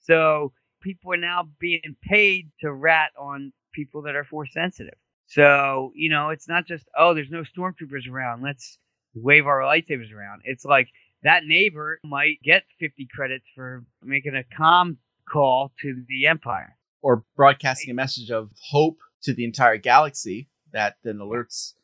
[0.00, 4.94] So people are now being paid to rat on people that are force sensitive.
[5.26, 8.42] So, you know, it's not just, oh, there's no stormtroopers around.
[8.42, 8.78] Let's
[9.14, 10.42] wave our lightsabers around.
[10.44, 10.88] It's like
[11.22, 14.96] that neighbor might get 50 credits for making a comm
[15.30, 16.76] call to the Empire.
[17.00, 21.74] Or broadcasting a message of hope to the entire galaxy that then alerts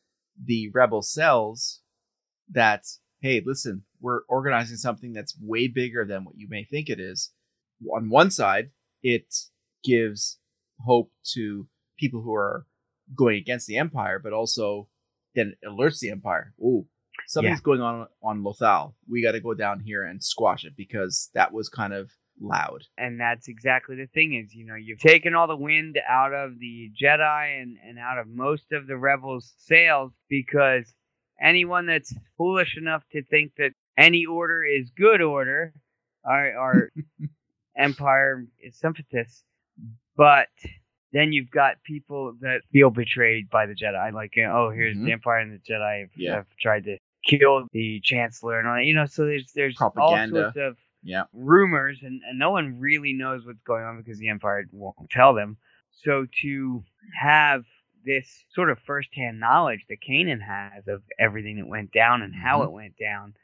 [0.42, 1.80] the rebel cells
[2.50, 2.84] that,
[3.20, 7.32] hey, listen, we're organizing something that's way bigger than what you may think it is.
[7.92, 8.70] On one side,
[9.02, 9.34] it
[9.84, 10.38] gives
[10.84, 11.66] hope to
[11.98, 12.66] people who are
[13.16, 14.88] going against the Empire, but also
[15.34, 16.54] then alerts the Empire.
[16.60, 16.86] Ooh,
[17.26, 18.94] something's going on on Lothal.
[19.08, 22.82] We got to go down here and squash it because that was kind of loud.
[22.96, 26.58] And that's exactly the thing is, you know, you've taken all the wind out of
[26.58, 30.92] the Jedi and, and out of most of the rebels' sails because
[31.40, 35.72] anyone that's foolish enough to think that any order is good order
[36.24, 36.90] are, are
[37.76, 39.44] Empire is sympathists.
[40.16, 40.48] But
[41.12, 44.12] then you've got people that feel betrayed by the Jedi.
[44.12, 45.04] Like, oh, here's Mhm.
[45.04, 46.34] the Empire and the Jedi have, Yeah.
[46.36, 48.84] have tried to kill the Chancellor and all that.
[48.84, 50.36] You know, so there's there's Propaganda.
[50.46, 51.24] all sorts of Yeah.
[51.32, 55.34] rumors, and, and no one really knows what's going on because the Empire won't tell
[55.34, 55.56] them.
[56.04, 56.84] So to
[57.20, 57.64] have
[58.04, 62.60] this sort of firsthand knowledge that Kanan has of everything that went down and how
[62.60, 62.64] Mhm.
[62.66, 63.34] it went down,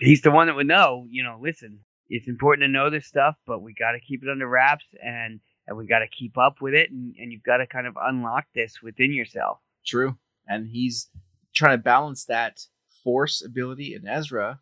[0.00, 1.06] he's the one that would know.
[1.10, 4.28] You know, listen, it's important to know this stuff, but we got to keep it
[4.30, 7.58] under wraps, and and we got to keep up with it, and, and you've got
[7.58, 9.58] to kind of unlock this within yourself.
[9.84, 10.16] True.
[10.46, 11.10] And he's
[11.54, 12.58] trying to balance that
[13.04, 14.60] force ability in Ezra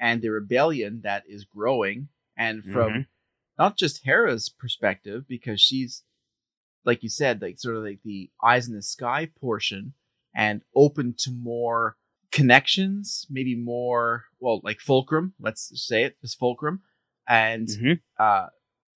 [0.00, 2.08] and the rebellion that is growing.
[2.36, 3.06] And from Mhm.
[3.58, 6.02] not just Hera's perspective, because she's,
[6.84, 9.92] like you said, like sort of like the eyes in the sky portion
[10.34, 11.96] and open to more
[12.32, 16.82] connections, maybe more, well, like Fulcrum, let's say it, just Fulcrum.
[17.28, 18.00] And Mhm.
[18.18, 18.48] uh,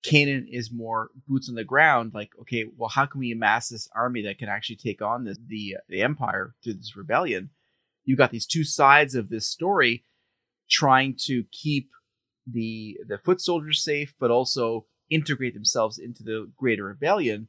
[0.03, 2.14] Kanan is more boots on the ground.
[2.14, 5.38] Like, okay, well, how can we amass this army that can actually take on this,
[5.47, 7.51] the the empire through this rebellion?
[8.05, 10.05] You've got these two sides of this story
[10.81, 11.87] trying to keep
[12.47, 17.49] the the foot soldiers safe, but also integrate themselves into the greater rebellion.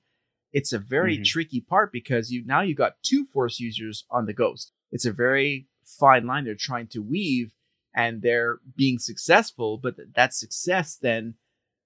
[0.54, 1.26] It's a very Mhm.
[1.26, 4.72] tricky part because you now you've got two force users on the ghost.
[4.92, 5.68] It's a very
[6.00, 7.50] fine line they're trying to weave,
[7.94, 9.78] and they're being successful.
[9.78, 11.36] But th- that success then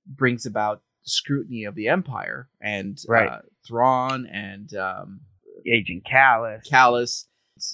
[0.05, 3.29] brings about scrutiny of the empire and Right.
[3.29, 5.21] uh, Thrawn and um,
[5.65, 7.13] Agent Kallus Kallus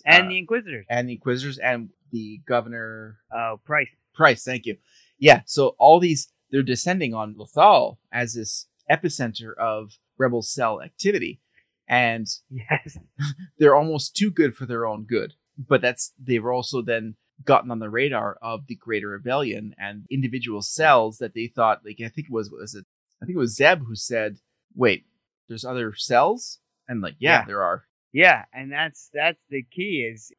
[0.05, 0.85] and uh, the Inquisitors.
[0.89, 3.89] and the Inquisitors and the Governor Oh, Price.
[4.13, 4.43] Price.
[4.43, 4.77] Thank you.
[5.19, 5.41] Yeah.
[5.45, 11.41] So all these they're descending on Lothal as this epicenter of rebel cell activity,
[11.87, 12.97] and Yes.
[13.59, 15.33] they're almost too good for their own good.
[15.57, 20.61] But that's they've also then gotten on the radar of the Greater Rebellion and individual
[20.61, 22.85] cells that they thought like I think it was was it
[23.21, 24.37] I think it was Zeb who said,
[24.75, 25.05] "Wait,
[25.49, 27.45] there's other cells," and like yeah, Yeah.
[27.45, 27.83] there are.
[28.13, 30.31] Yeah, and that's that's the key is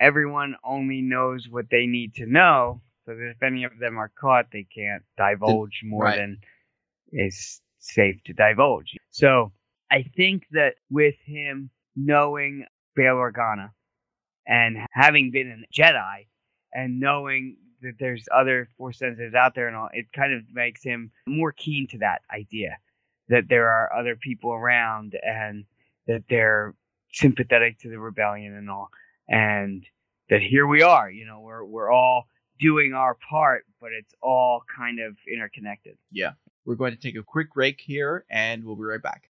[0.00, 2.80] everyone only knows what they need to know.
[3.06, 6.16] So that if any of them are caught, they can't divulge more right.
[6.16, 6.38] than
[7.10, 8.96] is safe to divulge.
[9.10, 9.52] So
[9.90, 13.70] I think that with him knowing Bail Organa
[14.46, 16.26] and having been a Jedi
[16.72, 20.82] and knowing that there's other force sensitives out there and all, it kind of makes
[20.82, 22.76] him more keen to that idea
[23.28, 25.64] that there are other people around and
[26.06, 26.74] that they're
[27.12, 28.90] sympathetic to the rebellion and all.
[29.28, 29.84] And
[30.30, 31.10] that here we are.
[31.10, 32.26] You know, we're we're all
[32.58, 35.96] doing our part, but it's all kind of interconnected.
[36.10, 36.32] Yeah.
[36.64, 39.30] We're going to take a quick break here, and we'll be right back.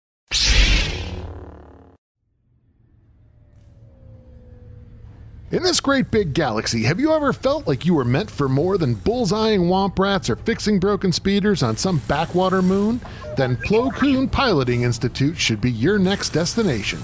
[5.51, 8.77] In this great big galaxy, have you ever felt like you were meant for more
[8.77, 13.01] than bullseyeing womp rats or fixing broken speeders on some backwater moon?
[13.37, 16.99] Then Plo Koon Piloting Institute should be your next destination.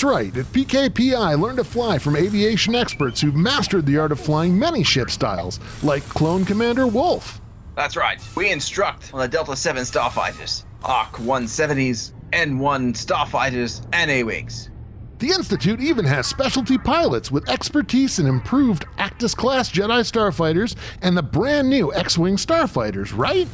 [0.00, 4.18] That's right, at PKPI, learn to fly from aviation experts who've mastered the art of
[4.18, 7.38] flying many ship styles, like Clone Commander Wolffe.
[7.76, 8.18] That's right.
[8.34, 14.70] We instruct on the Delta 7 starfighters, ARC 170s, N1 starfighters, and A-Wings.
[15.18, 21.14] The Institute even has specialty pilots with expertise in improved Actis class Jedi starfighters and
[21.14, 23.46] the brand new X Wing starfighters, right?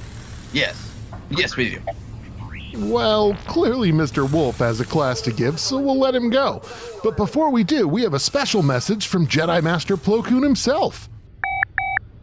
[0.52, 0.94] Yes.
[1.28, 1.80] Yes, we do.
[2.78, 4.30] Well, clearly Mr.
[4.30, 6.60] Wolffe has a class to give, so we'll let him go.
[7.02, 11.08] But before we do, we have a special message from Jedi Master Plo Koon himself.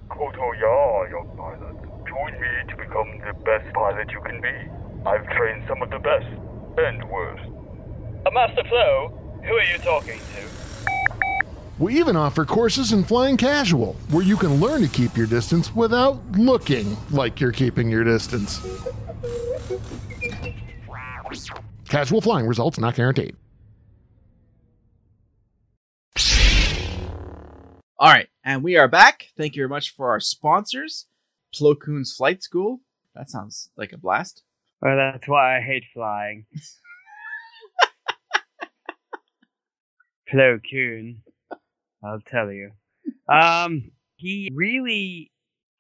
[0.10, 1.76] Kotoya, young pilot.
[2.08, 5.10] Join me to become the best pilot you can be.
[5.10, 6.28] I've trained some of the best
[6.78, 7.50] and worst.
[8.24, 10.54] Uh, Master Plo, who are you talking to?
[11.80, 15.76] We even offer courses in flying casual, where you can learn to keep your distance
[15.76, 18.62] without looking like you're keeping your distance.
[21.90, 23.36] Casual flying results not guaranteed.
[27.98, 29.28] All right, and we are back.
[29.38, 31.06] Thank you very much for our sponsors,
[31.56, 32.82] Plo Koon's Flight School.
[33.16, 34.44] That sounds like a blast.
[34.82, 36.46] Well, that's why I hate flying.
[40.34, 41.22] Plo Koon,
[42.04, 42.72] I'll tell you.
[43.30, 45.32] Um, he really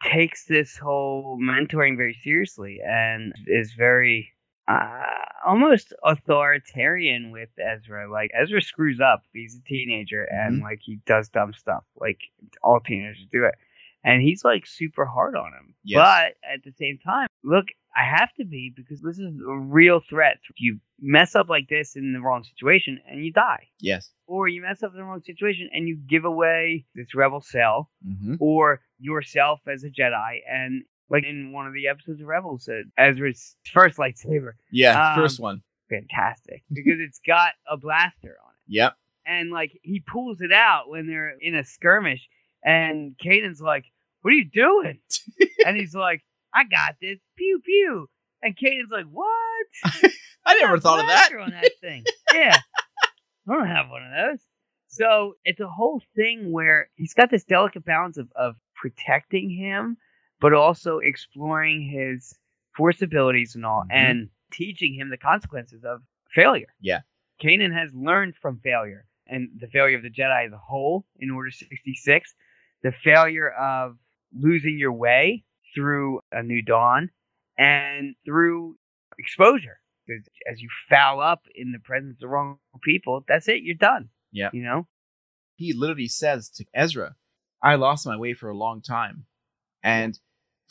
[0.04, 4.33] takes this whole mentoring very seriously and is very
[4.68, 5.04] uh,
[5.46, 8.10] almost authoritarian with Ezra.
[8.12, 9.24] Like Ezra screws up.
[9.34, 11.84] He's a teenager and like he does dumb stuff.
[12.00, 12.20] Like
[12.62, 13.56] all teenagers do it.
[14.06, 15.76] And he's like super hard on him.
[15.84, 16.00] Yes.
[16.00, 20.02] But at the same time, look, I have to be because this is a real
[20.10, 20.40] threat.
[20.58, 23.68] You mess up like this in the wrong situation and you die.
[23.80, 24.10] Yes.
[24.28, 27.90] Or you mess up in the wrong situation and you give away this rebel cell
[28.06, 28.36] Mm-hmm.
[28.40, 30.40] or yourself as a Jedi.
[30.50, 35.20] And like in one of the episodes of Rebels, uh, Ezra's first lightsaber, Yeah, Um,
[35.22, 35.62] first one.
[35.90, 38.74] fantastic because it's got a blaster on it.
[38.74, 38.96] Yep.
[39.26, 42.28] And like he pulls it out when they're in a skirmish,
[42.64, 43.86] and Kanan's like,
[44.22, 45.00] "What are you doing?"
[45.66, 46.22] and he's like,
[46.54, 48.10] "I got this, pew pew."
[48.42, 49.28] And Kanan's like, "What?"
[50.46, 51.30] I never thought of that.
[51.30, 52.04] blaster on that thing.
[52.34, 52.58] yeah,
[53.48, 54.40] I don't have one of those.
[54.88, 59.96] So it's a whole thing where he's got this delicate balance of, of protecting him,
[60.44, 62.38] but also exploring his
[62.76, 63.92] force abilities and all, Mhm.
[63.92, 66.74] and teaching him the consequences of failure.
[66.82, 67.02] Yeah.
[67.42, 71.32] Kanan has learned from failure and the failure of the Jedi as a whole in
[71.32, 72.36] Order 66,
[72.82, 73.98] the failure of
[74.34, 77.10] losing your way through a new dawn,
[77.58, 78.78] and through
[79.18, 79.80] exposure.
[80.06, 83.64] Because as you foul up in the presence of the wrong people, that's it.
[83.64, 84.10] You're done.
[84.32, 84.50] Yeah.
[84.54, 84.88] You know.
[85.56, 87.16] he literally says to Ezra,
[87.62, 89.26] I lost my way for a long time.
[89.84, 90.20] And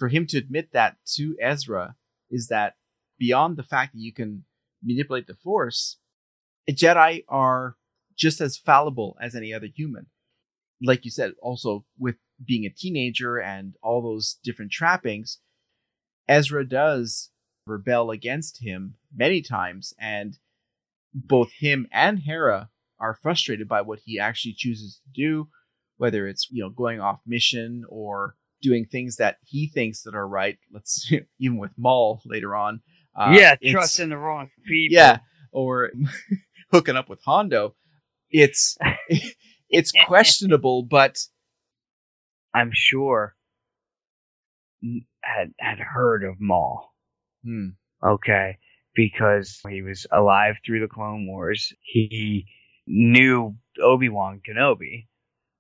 [0.03, 1.95] for him to admit that to Ezra
[2.29, 2.75] is that
[3.21, 4.45] beyond the fact that you can
[4.83, 5.99] manipulate the Force,
[6.69, 7.77] Jedi are
[8.19, 10.07] just as fallible as any other human.
[10.83, 15.39] Like you said, also with being a teenager and all those different trappings,
[16.27, 17.31] Ezra does
[17.65, 20.37] rebel against him many times, and
[21.15, 25.49] both him and Hera are frustrated by what he actually chooses to do,
[25.97, 30.27] whether it's you know going off mission or doing things that he thinks that are
[30.27, 30.57] right.
[30.73, 32.81] Let's even with Maul later on.
[33.17, 34.95] uh, yeah, trusting the wrong people.
[34.95, 35.19] Yeah,
[35.53, 35.91] or
[36.73, 37.75] hooking up with Hondo.
[38.31, 38.79] It's
[39.69, 41.19] it's questionable, but
[42.55, 43.35] I'm sure
[45.23, 46.93] had had heard of Maul.
[47.45, 47.69] hmm,
[48.05, 48.59] Okay,
[48.95, 51.73] because he was alive through the Clone Wars.
[51.83, 52.47] He
[52.87, 55.07] knew Obi Wan Kenobi,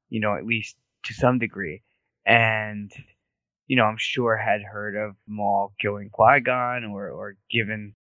[0.08, 1.82] you know, at least to some degree,
[2.26, 2.92] and
[3.66, 7.94] you know, I'm sure had heard of Maul killing Qui Gon or or given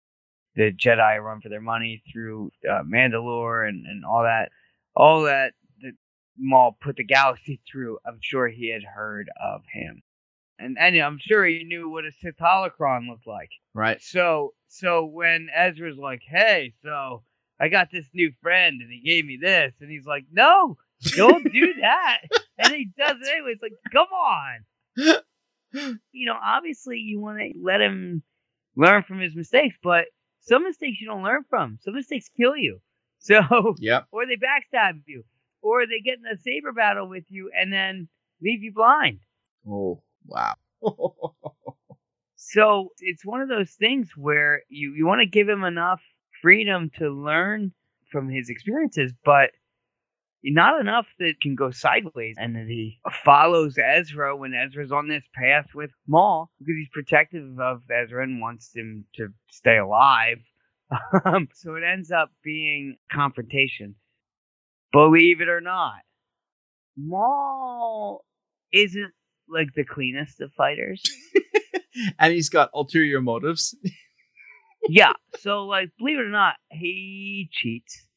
[0.55, 4.49] the Jedi a run for their money through uh, Mandalore and and all that,
[4.95, 5.93] all that that
[6.38, 7.99] Maul put the galaxy through.
[8.05, 10.01] I'm sure he had heard of him.
[10.57, 13.51] And, and I'm sure he knew what a Sith holocron looked like.
[13.74, 14.01] right?
[14.01, 17.24] So so when Ezra's like, "Hey, so
[17.59, 20.78] I got this new friend and he gave me this," and he's like, "No,
[21.16, 22.18] don't do that,"
[22.58, 23.52] and he does it anyway.
[23.54, 24.66] It's like, come on.
[26.12, 28.24] You know, obviously you want to let him
[28.76, 30.06] learn from his mistakes, but
[30.41, 31.78] some mistakes you don't learn from.
[31.82, 32.80] Some mistakes kill you.
[33.22, 34.06] So, Yep.
[34.12, 35.26] or they backstab you,
[35.62, 38.08] or they get in a saber battle with you and then
[38.41, 39.20] leave you blind.
[39.68, 40.54] Oh, wow.
[42.36, 46.02] So it's one of those things where you, you want to give him enough
[46.41, 47.74] freedom to learn
[48.10, 49.52] from his experiences, but
[50.43, 52.35] not enough that can go sideways.
[52.37, 57.59] And that he follows Ezra when Ezra's on this path with Maul because he's protective
[57.59, 60.37] of Ezra and wants him to stay alive.
[61.23, 63.93] Um, so it ends up being confrontation.
[64.91, 65.99] Believe it or not,
[66.97, 68.25] Maul
[68.73, 69.11] isn't
[69.47, 71.03] like the cleanest of fighters.
[72.19, 73.75] and he's got ulterior motives.
[74.89, 75.13] yeah.
[75.39, 78.07] So like, believe it or not, he cheats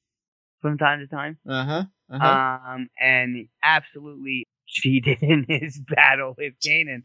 [0.61, 1.39] from time to time.
[1.49, 1.85] Uh huh.
[2.13, 2.59] Uh-huh.
[2.75, 7.03] Um, and absolutely cheated in his battle with Kanan,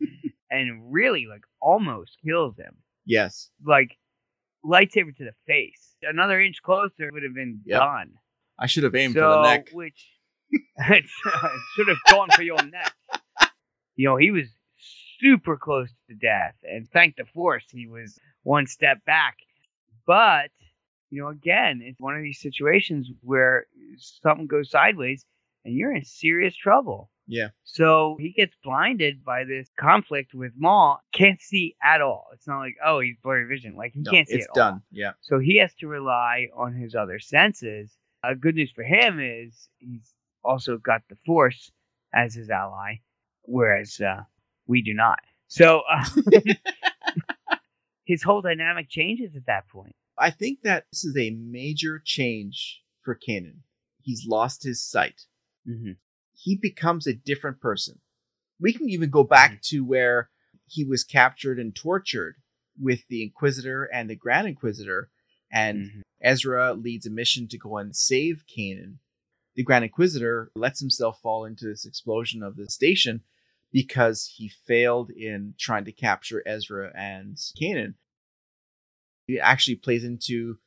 [0.52, 2.76] and really like almost kills him.
[3.06, 3.50] yes.
[3.66, 3.98] Like
[4.66, 5.96] lightsaber to the face.
[6.04, 7.80] Another inch closer would have been Yep.
[7.80, 8.14] done.
[8.60, 9.70] I should have aimed so, for the neck.
[9.74, 10.08] which
[11.76, 12.94] should have gone for your neck.
[13.96, 14.46] You know, he was
[15.20, 19.38] super close to death, and thank the Force, he was one step back.
[20.06, 20.52] But
[21.10, 25.26] you know, again, it's one of these situations where something goes sideways,
[25.66, 27.10] and you're in serious trouble.
[27.28, 27.50] Yeah.
[27.66, 31.00] So he gets blinded by this conflict with Maul.
[31.14, 32.28] Can't see at all.
[32.34, 33.76] It's not like oh he's blurry vision.
[33.76, 34.56] Like he No, can't see it's at all.
[34.72, 34.82] done.
[34.92, 35.12] Yeah.
[35.22, 37.92] So he has to rely on his other senses.
[38.24, 41.70] Uh, good news for him is he's also got the Force
[42.14, 42.96] as his ally,
[43.44, 44.24] whereas uh,
[44.66, 45.20] we do not.
[45.50, 46.06] So uh,
[48.06, 49.96] his whole dynamic changes at that point.
[50.18, 53.60] I think that this is a major change for Kanan.
[54.02, 55.24] He's lost his sight.
[55.68, 55.94] Mm-hmm.
[56.34, 58.00] He becomes a different person.
[58.60, 60.30] We can even go back to where
[60.66, 62.38] he was captured and tortured
[62.80, 65.10] with the Inquisitor and the Grand Inquisitor,
[65.52, 66.02] and Mhm.
[66.22, 69.00] Ezra leads a mission to go and save Kanan.
[69.56, 73.24] The Grand Inquisitor lets himself fall into this explosion of the station
[73.72, 77.96] because he failed in trying to capture Ezra and Kanan.
[79.28, 80.58] It actually plays into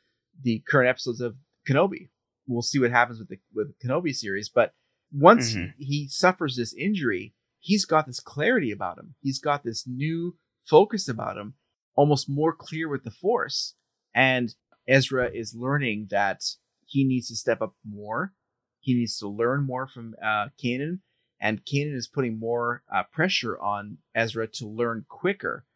[0.42, 1.36] the current episodes of
[1.68, 2.10] Kenobi.
[2.46, 4.74] We'll see what happens with the with the Kenobi series, but
[5.12, 5.74] once Mhm.
[5.78, 9.14] he suffers this injury, he's got this clarity about him.
[9.20, 11.54] He's got this new focus about him,
[11.94, 13.74] almost more clear with the Force.
[14.14, 14.54] And
[14.86, 16.42] Ezra is learning that
[16.84, 18.34] he needs to step up more.
[18.80, 21.00] He needs to learn more from uh, Kanan,
[21.40, 25.66] and Kanan is putting more uh, pressure on Ezra to learn quicker.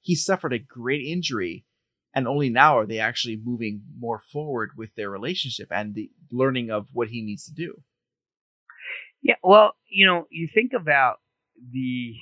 [0.00, 1.65] He suffered a great injury,
[2.16, 6.70] and only now are they actually moving more forward with their relationship and the learning
[6.70, 7.82] of what he needs to do.
[9.20, 11.20] Yeah, well, you know, you think about
[11.72, 12.14] the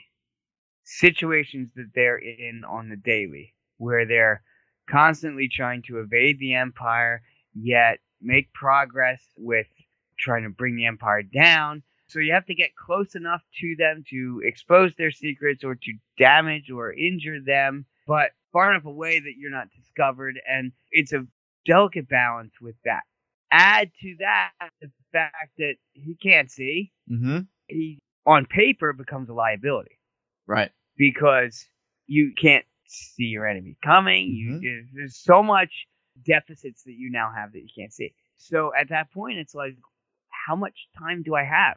[0.82, 4.42] situations that they're in on the daily, where they're
[4.90, 7.22] constantly trying to evade the Empire,
[7.54, 9.68] yet make progress with
[10.18, 11.84] trying to bring the Empire down.
[12.08, 15.92] So you have to get close enough to them to expose their secrets or to
[16.18, 20.40] damage or injure them, but far enough away that you're not discovered.
[20.48, 21.26] And it's a
[21.66, 23.02] delicate balance with that.
[23.50, 26.90] Add to that the fact that he can't see.
[27.12, 27.40] Mm-hmm.
[27.68, 29.98] He, on paper, becomes a liability
[30.46, 30.70] Right.
[30.96, 31.66] because
[32.06, 34.28] you can't see your enemy coming.
[34.28, 35.86] You there's- there's so much
[36.24, 38.14] deficits that you now have that you can't see.
[38.36, 39.76] So at that point, it's like,
[40.46, 41.76] how much time do I have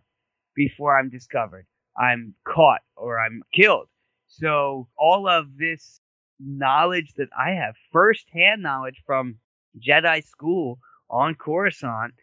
[0.56, 1.66] before I'm discovered?
[1.98, 3.88] I'm caught or I'm killed.
[4.28, 6.00] So all of this
[6.40, 9.38] knowledge that I have, firsthand knowledge from
[9.80, 10.80] Jedi school
[11.10, 12.14] on Coruscant,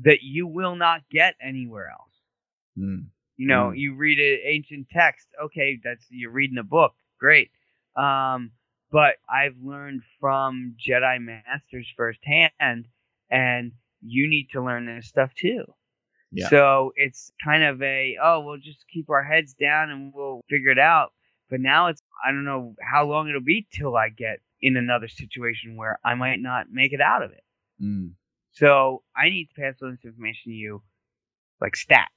[0.00, 2.14] that you will not get anywhere else.
[2.78, 3.06] Mm.
[3.36, 3.78] You know, Mm.
[3.78, 5.28] you read an ancient text.
[5.42, 6.94] Okay, that's you're reading a book.
[7.18, 7.50] Great.
[7.96, 8.52] Um,
[8.90, 12.88] but I've learned from Jedi masters firsthand,
[13.30, 15.64] and you need to learn this stuff too.
[16.32, 16.48] Yeah.
[16.48, 20.70] So it's kind of a oh, we'll just keep our heads down and we'll figure
[20.70, 21.12] it out.
[21.50, 25.08] But now it's I don't know how long it'll be till I get in another
[25.08, 27.42] situation where I might not make it out of it.
[27.82, 28.12] Mm.
[28.52, 30.82] So I need to pass on this information to you,
[31.60, 32.08] like stat.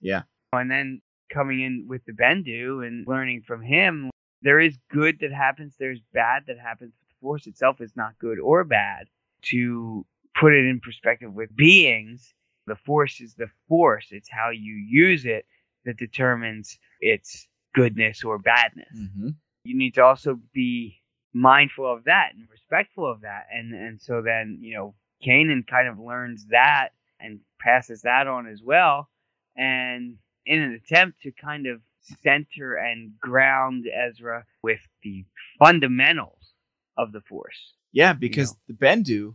[0.00, 0.22] Yeah.
[0.52, 1.02] And then
[1.32, 4.10] coming in with the Bendu and learning from him,
[4.42, 6.92] there is good that happens, there's bad that happens.
[7.00, 9.06] The Force itself is not good or bad.
[9.42, 10.06] To
[10.38, 12.34] put it in perspective with beings,
[12.66, 14.08] the Force is the Force.
[14.10, 15.44] It's how you use it
[15.84, 19.28] that determines its goodness or badness Mm-hmm.
[19.64, 21.00] You need to also be
[21.32, 23.46] mindful of that and respectful of that.
[23.52, 24.94] And and so then, you know,
[25.26, 26.90] Kanan kind of learns that
[27.20, 29.08] and passes that on as well.
[29.56, 31.80] And in an attempt to kind of
[32.22, 35.26] center and ground Ezra with the
[35.58, 36.54] fundamentals
[36.96, 37.74] of the force.
[37.92, 39.34] Yeah, because the Bendu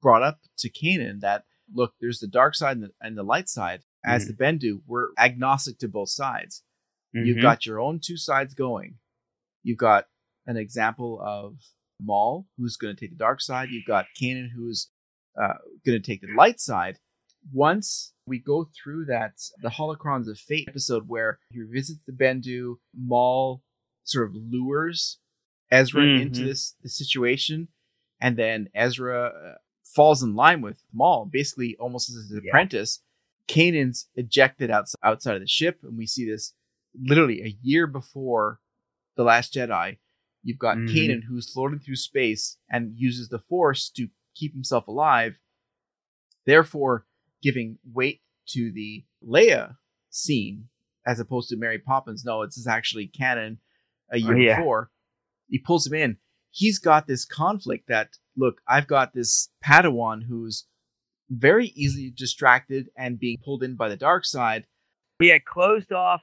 [0.00, 3.48] brought up to Kanan that look, there's the dark side and the, and the light
[3.48, 3.82] side.
[4.04, 6.64] As the Bendu, we're agnostic to both sides.
[7.12, 7.42] You've Mhm.
[7.42, 8.98] got your own two sides going.
[9.62, 10.06] You've got
[10.46, 11.56] an example of
[12.00, 13.68] Maul, who's going to take the dark side.
[13.70, 14.90] You've got Kanan, who's
[15.40, 15.54] uh,
[15.86, 16.98] going to take the light side.
[17.52, 19.32] Once we go through that,
[19.62, 23.62] the Holocrons of Fate episode where he visits the Bendu, Maul
[24.04, 25.18] sort of lures
[25.70, 26.44] Ezra into Mhm.
[26.44, 27.68] this, this situation,
[28.20, 29.54] and then Ezra uh,
[29.94, 32.50] falls in line with Maul, basically almost as his Yeah.
[32.50, 33.02] apprentice.
[33.48, 36.54] Kanan's ejected outs- outside of the ship, and we see this
[36.94, 38.60] literally a year before
[39.16, 39.98] the Last Jedi.
[40.42, 40.88] You've got Mhm.
[40.88, 45.38] Kanan who's floating through space and uses the Force to keep himself alive,
[46.46, 47.06] therefore
[47.42, 49.76] giving weight to the Leia
[50.10, 50.68] scene
[51.06, 52.24] as opposed to Mary Poppins.
[52.24, 53.60] No, it's actually canon
[54.10, 54.56] a year Oh, yeah.
[54.56, 54.90] before.
[55.48, 56.18] He pulls him in.
[56.50, 60.66] He's got this conflict that look, I've got this Padawan who's
[61.28, 64.66] very easily distracted and being pulled in by the dark side.
[65.18, 66.22] he had closed off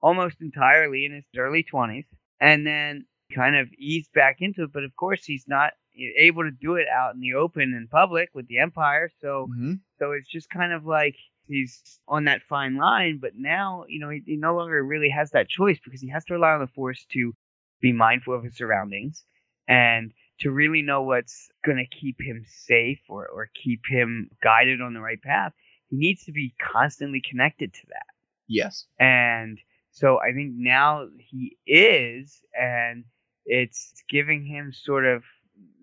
[0.00, 2.04] almost entirely in his early 20s
[2.40, 5.72] and then kind of ease back into it but of course he's not
[6.18, 9.80] able to do it out in the open in public with the empire so Mhm.
[9.98, 11.16] so it's just kind of like
[11.48, 15.30] he's on that fine line but now you know he, he no longer really has
[15.32, 17.32] that choice because he has to rely on the force to
[17.80, 19.24] be mindful of his surroundings
[19.68, 24.80] and to really know what's going to keep him safe or, or keep him guided
[24.80, 25.52] on the right path
[25.88, 28.06] he needs to be constantly connected to that
[28.48, 28.86] Yes.
[29.00, 29.58] and
[29.96, 33.04] so I think now he is, and
[33.46, 35.22] it's giving him sort of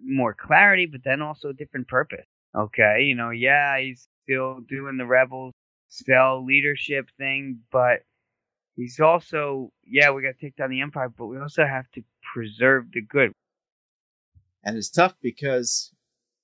[0.06, 2.28] more clarity, but then also a different purpose.
[2.56, 5.52] Okay, you know, yeah, he's still doing the rebels
[5.88, 8.02] spell leadership thing, but
[8.76, 12.04] he's also, yeah, we got to take down the empire, but we also have to
[12.36, 13.32] preserve the good.
[14.64, 15.92] And it's tough because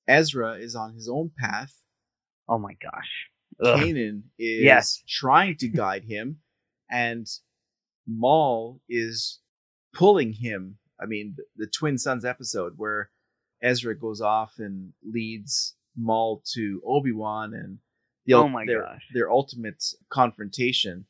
[0.08, 1.76] Ezra is on his own path.
[2.48, 3.30] Oh my gosh.
[3.64, 3.78] Ugh.
[3.78, 5.04] Kanan is Yes.
[5.08, 6.40] trying to guide him,
[6.90, 7.28] and
[8.10, 9.40] Maul is
[9.94, 10.78] pulling him.
[11.02, 13.10] I mean, the, the Twin Suns episode where
[13.62, 17.80] Ezra goes off and leads Maul to Obi Wan and
[18.26, 19.08] the, Oh my their, gosh.
[19.14, 21.06] their ultimate confrontation.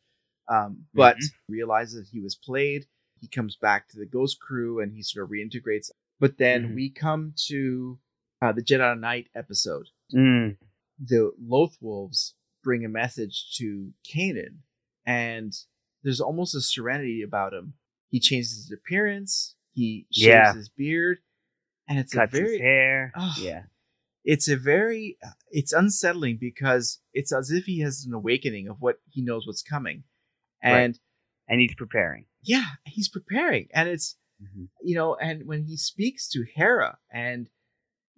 [0.48, 1.30] Um, but Mhm.
[1.50, 2.86] realizes he was played.
[3.22, 5.92] He comes back to the Ghost Crew and he sort of reintegrates.
[6.20, 6.76] But then Mhm.
[6.76, 8.00] we come to
[8.42, 10.58] uh, the Jedi Knight episode Mm.
[10.98, 12.34] the Lothwolves
[12.64, 14.60] bring a message to Kanan,
[15.06, 15.54] and
[16.04, 17.74] there's almost a serenity about him.
[18.10, 20.54] He changes his appearance, he shaves Yeah.
[20.54, 21.20] his beard,
[21.88, 23.12] and it's Cuts a very hair.
[23.16, 23.38] Ugh.
[23.40, 23.64] yeah.
[24.26, 25.18] it's a very
[25.50, 29.64] it's unsettling because it's as if he has an awakening of what he knows what's
[29.64, 30.04] coming.
[30.64, 30.78] Right.
[30.82, 31.00] And
[31.48, 32.26] And he's preparing.
[32.44, 33.70] yeah, he's preparing.
[33.74, 34.70] And it's Mhm.
[34.84, 37.50] you know, and when he speaks to Hera and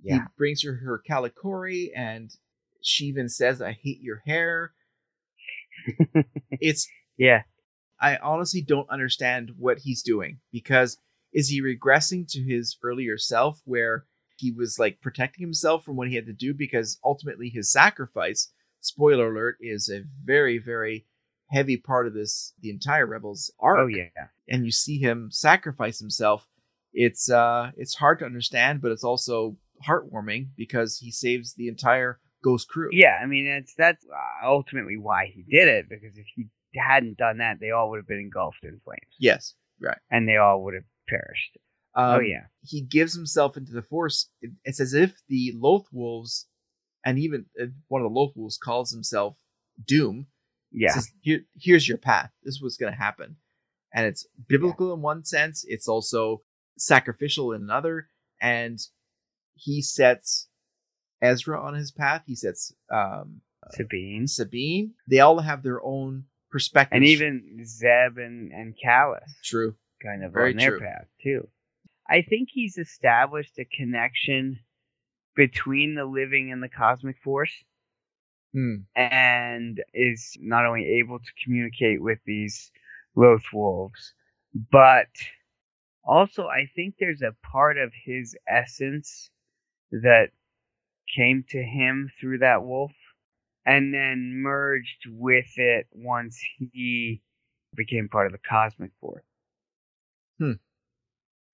[0.01, 0.15] Yeah.
[0.15, 2.31] he brings her her kalikori and
[2.81, 4.73] she even says, I hate your hair.
[6.51, 7.43] it's Yeah.
[8.01, 10.97] I honestly don't understand what he's doing because
[11.33, 14.05] is he regressing to his earlier self where
[14.37, 18.51] he was like protecting himself from what he had to do because ultimately his sacrifice,
[18.79, 21.05] spoiler alert, is a very, very
[21.51, 23.79] heavy part of this the entire Rebels arc.
[23.79, 24.27] Oh, yeah.
[24.49, 26.47] And you see him sacrifice himself.
[26.93, 32.19] It's uh it's hard to understand, but it's also heartwarming because he saves the entire
[32.43, 32.89] ghost crew.
[32.91, 36.47] Yeah, I mean that's that's uh, ultimately why he did it because if he
[36.79, 39.55] hadn't done that, they all would have been engulfed in flames, Yes.
[39.79, 39.97] Right.
[40.09, 41.57] and they all would have perished.
[41.95, 44.29] Um, oh yeah, he gives himself into the force.
[44.63, 46.45] It's as if the Lothwolves,
[47.05, 49.35] and even uh, one of the Lothwolves calls himself
[49.83, 50.27] Dume.
[50.71, 52.31] yeah, Says, Here, here's your path.
[52.43, 53.35] This is what's going to happen,
[53.93, 55.65] and it's biblical in one sense.
[55.67, 56.43] It's also
[56.77, 58.07] sacrificial in another,
[58.41, 58.79] and
[59.55, 60.47] he sets
[61.21, 62.23] Ezra on his path.
[62.25, 63.41] He sets um,
[63.71, 64.93] Sabine, Sabine.
[65.09, 66.95] They all have their own perspectives.
[66.97, 69.75] and even Zeb and and Kallus true.
[70.03, 70.79] kind of Very on their true.
[70.79, 71.47] path too.
[72.09, 74.59] I think he's established a connection
[75.35, 77.53] between the living and the cosmic force.
[78.53, 78.79] Hmm.
[78.97, 82.69] and is not only able to communicate with these
[83.15, 84.13] Loth wolves,
[84.53, 85.07] but
[86.03, 89.29] also I think there's a part of his essence
[89.93, 90.31] that
[91.15, 92.91] came to him through that wolf
[93.65, 97.21] and then merged with it once he
[97.75, 99.23] became part of the cosmic force.
[100.39, 100.53] Hmm.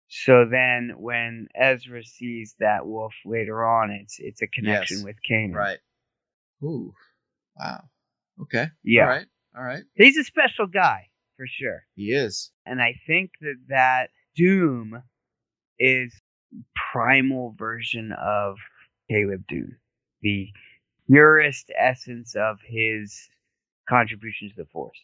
[0.10, 5.06] So then when Ezra sees that wolf later on, it's it's a connection Yes.
[5.06, 5.54] with Kanan.
[5.54, 5.80] Right.
[6.64, 6.94] Ooh.
[7.60, 7.84] Wow.
[8.42, 8.68] Okay.
[8.84, 9.04] Yeah.
[9.04, 9.26] All right.
[9.58, 9.84] All right.
[9.96, 11.84] He's a special guy for sure.
[11.96, 12.52] He is.
[12.66, 15.04] And I think that that Dume
[15.78, 16.14] is
[16.94, 18.56] primal version of
[19.10, 19.76] Caleb Dume,
[20.22, 20.48] the
[21.10, 23.30] purest essence of his
[23.90, 25.00] contribution to the Force.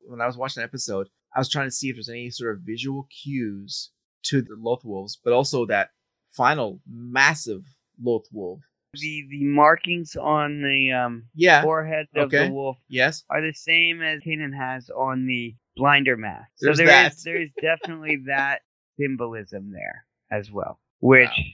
[0.00, 2.56] When I was watching the episode, I was trying to see if there's any sort
[2.56, 3.90] of visual cues
[4.24, 5.90] to the Loth Wolves, but also that
[6.30, 7.62] final massive
[8.02, 8.60] Loth Wolf.
[8.94, 11.62] The the markings on the um, Yeah.
[11.62, 12.46] forehead of Okay.
[12.46, 13.22] the wolf Yes.
[13.30, 16.50] are the same as Kanan has on the blinder mask.
[16.56, 17.12] So There's there that.
[17.12, 18.62] is there is definitely that
[18.98, 21.44] symbolism there as well, which Wow.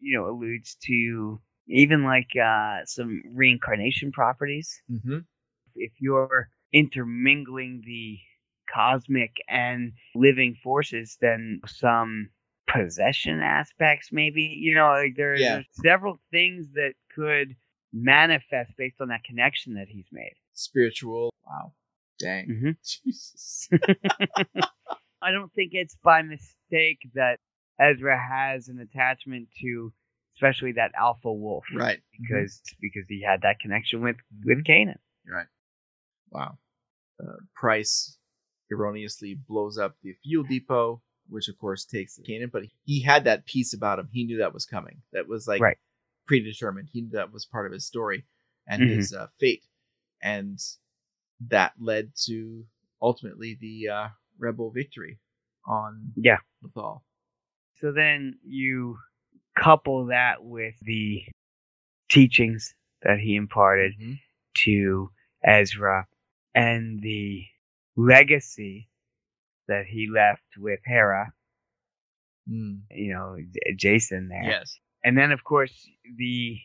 [0.00, 1.38] you know alludes to
[1.68, 4.80] even like uh, some reincarnation properties.
[4.90, 5.18] Mm-hmm.
[5.74, 8.18] If you're intermingling the
[8.72, 12.30] cosmic and living forces, then some
[12.68, 15.54] possession aspects, maybe you know, like there, Yeah.
[15.54, 17.54] there's several things that could
[17.92, 20.34] manifest based on that connection that he's made.
[20.52, 21.32] Spiritual.
[21.46, 21.72] Wow.
[22.18, 22.48] Dang.
[22.48, 22.70] Mm-hmm.
[22.84, 23.68] Jesus.
[25.22, 27.38] I don't think it's by mistake that
[27.80, 29.92] Ezra has an attachment to,
[30.36, 32.00] especially that alpha wolf, right.
[32.20, 34.96] because because he had that connection with with Kanan,
[35.28, 35.46] Right.
[36.30, 36.58] Wow.
[37.22, 38.18] Uh, Pryce
[38.70, 43.46] erroneously blows up the fuel depot, which of course takes Kanan, but he had that
[43.46, 44.08] piece about him.
[44.12, 45.00] He knew that was coming.
[45.12, 45.78] That was like Right.
[46.26, 46.88] predetermined.
[46.92, 48.24] He knew that was part of his story
[48.68, 48.88] and Mhm.
[48.96, 49.64] his uh, fate,
[50.20, 50.58] and
[51.48, 52.66] that led to
[53.00, 54.08] ultimately the uh,
[54.38, 55.18] rebel victory
[55.64, 56.38] on Yeah.
[56.62, 57.02] Lothal.
[57.74, 58.98] So then you
[59.56, 61.24] couple that with the
[62.10, 64.20] teachings that he imparted Mhm.
[64.64, 65.10] to
[65.44, 66.06] Ezra
[66.54, 67.46] and the
[67.96, 68.88] legacy
[69.68, 71.32] that he left with Hera,
[72.48, 72.82] Mm.
[72.90, 73.36] you know,
[73.74, 74.44] Jacen there.
[74.44, 74.78] Yes.
[75.02, 76.60] And then of course the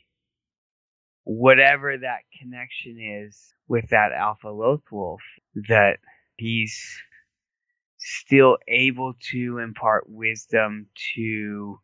[1.23, 5.21] whatever that connection is with that Alpha Loth Wolf
[5.55, 5.99] that
[6.37, 7.01] he's
[7.97, 11.79] still able to impart wisdom to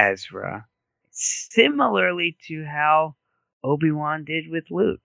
[0.00, 0.66] Ezra.
[1.12, 3.16] Similarly to how
[3.62, 5.00] Obi-Wan did with Luke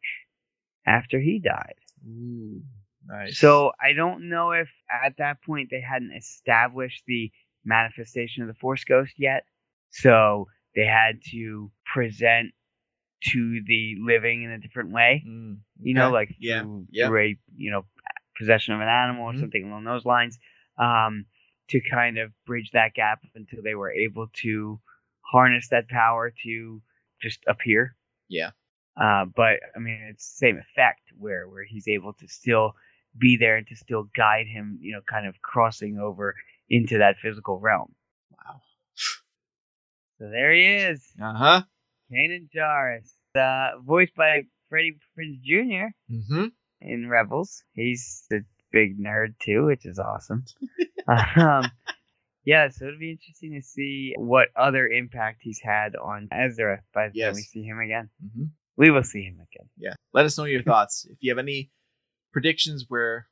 [0.85, 1.75] after he died.
[2.07, 2.61] Ooh.
[3.07, 3.37] Nice.
[3.37, 7.31] So I don't know if at that point they hadn't established the
[7.63, 9.45] manifestation of the Force Ghost yet.
[9.91, 12.53] So they had to present
[13.31, 15.23] to the living in a different way.
[15.27, 16.13] Mm, You know, okay.
[16.13, 17.07] like Yeah, through, yeah.
[17.07, 17.85] through a you know
[18.37, 19.39] possession of an animal or Mhm.
[19.39, 20.37] something along those lines,
[20.77, 21.25] um,
[21.69, 24.79] to kind of bridge that gap until they were able to
[25.35, 26.81] harness that power to
[27.21, 27.95] just appear.
[28.29, 28.51] Yeah.
[28.95, 32.73] Uh, but I mean, it's the same effect where where he's able to still
[33.17, 36.35] be there and to still guide him, you know, kind of crossing over
[36.69, 37.93] into that physical realm.
[38.31, 38.61] Wow.
[40.19, 41.61] So there he is, Uh huh.
[42.11, 45.87] Kanan Jarrus, uh, voiced by Freddie Prinze Jr.
[46.13, 46.45] Mm-hmm.
[46.81, 47.63] in Rebels.
[47.73, 48.39] He's a
[48.71, 50.45] big nerd too, which is awesome.
[51.37, 51.69] um,
[52.45, 57.09] yeah, so it'll be interesting to see what other impact he's had on Ezra by
[57.09, 58.09] the time we see him again.
[58.23, 58.45] Mm-hmm.
[58.77, 59.67] We will see him again.
[59.77, 59.93] Yeah.
[60.13, 61.07] Let us know your thoughts.
[61.09, 61.71] If you have any
[62.31, 63.27] predictions where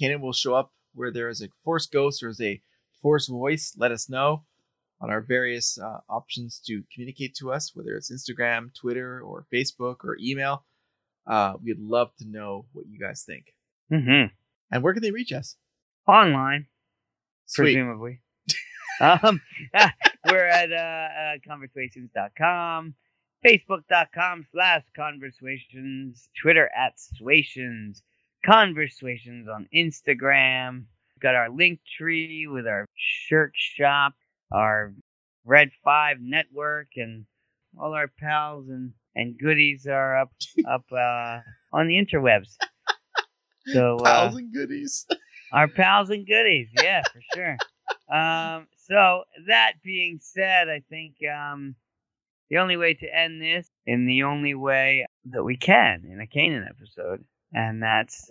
[0.00, 2.60] Kanan will show up, where there is a Force Ghost or is a
[3.00, 4.44] Force voice, let us know
[5.00, 10.04] on our various uh, options to communicate to us, whether it's Instagram, Twitter, or Facebook,
[10.04, 10.64] or email.
[11.26, 13.54] Uh, we'd love to know what you guys think.
[13.92, 14.26] Mm-hmm.
[14.72, 15.56] And where can they reach us?
[16.06, 16.66] Online,
[17.46, 17.74] Sweet.
[17.74, 18.20] presumably.
[19.22, 19.40] um,
[20.30, 22.94] we're at uh, uh, conversations.com,
[23.46, 28.02] facebook.com slash conversations, Twitter at swations,
[28.44, 30.84] conversations on Instagram.
[31.16, 34.14] We've Got our link tree with our shirt shop,
[34.52, 34.92] our
[35.46, 37.24] Red 5 network, and
[37.78, 40.32] all our pals and, and goodies are up
[40.68, 41.38] up uh,
[41.72, 42.56] on the interwebs.
[43.66, 45.06] So uh, Pals and goodies.
[45.52, 47.56] our pals and goodies, yeah, for sure.
[48.14, 51.76] Um, so that being said, I think um,
[52.50, 56.26] the only way to end this in the only way that we can in a
[56.26, 58.30] Kanan episode, and that's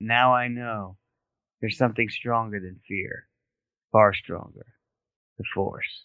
[0.00, 0.96] now I know
[1.60, 3.28] there's something stronger than fear,
[3.92, 4.66] far stronger,
[5.38, 6.04] the Force.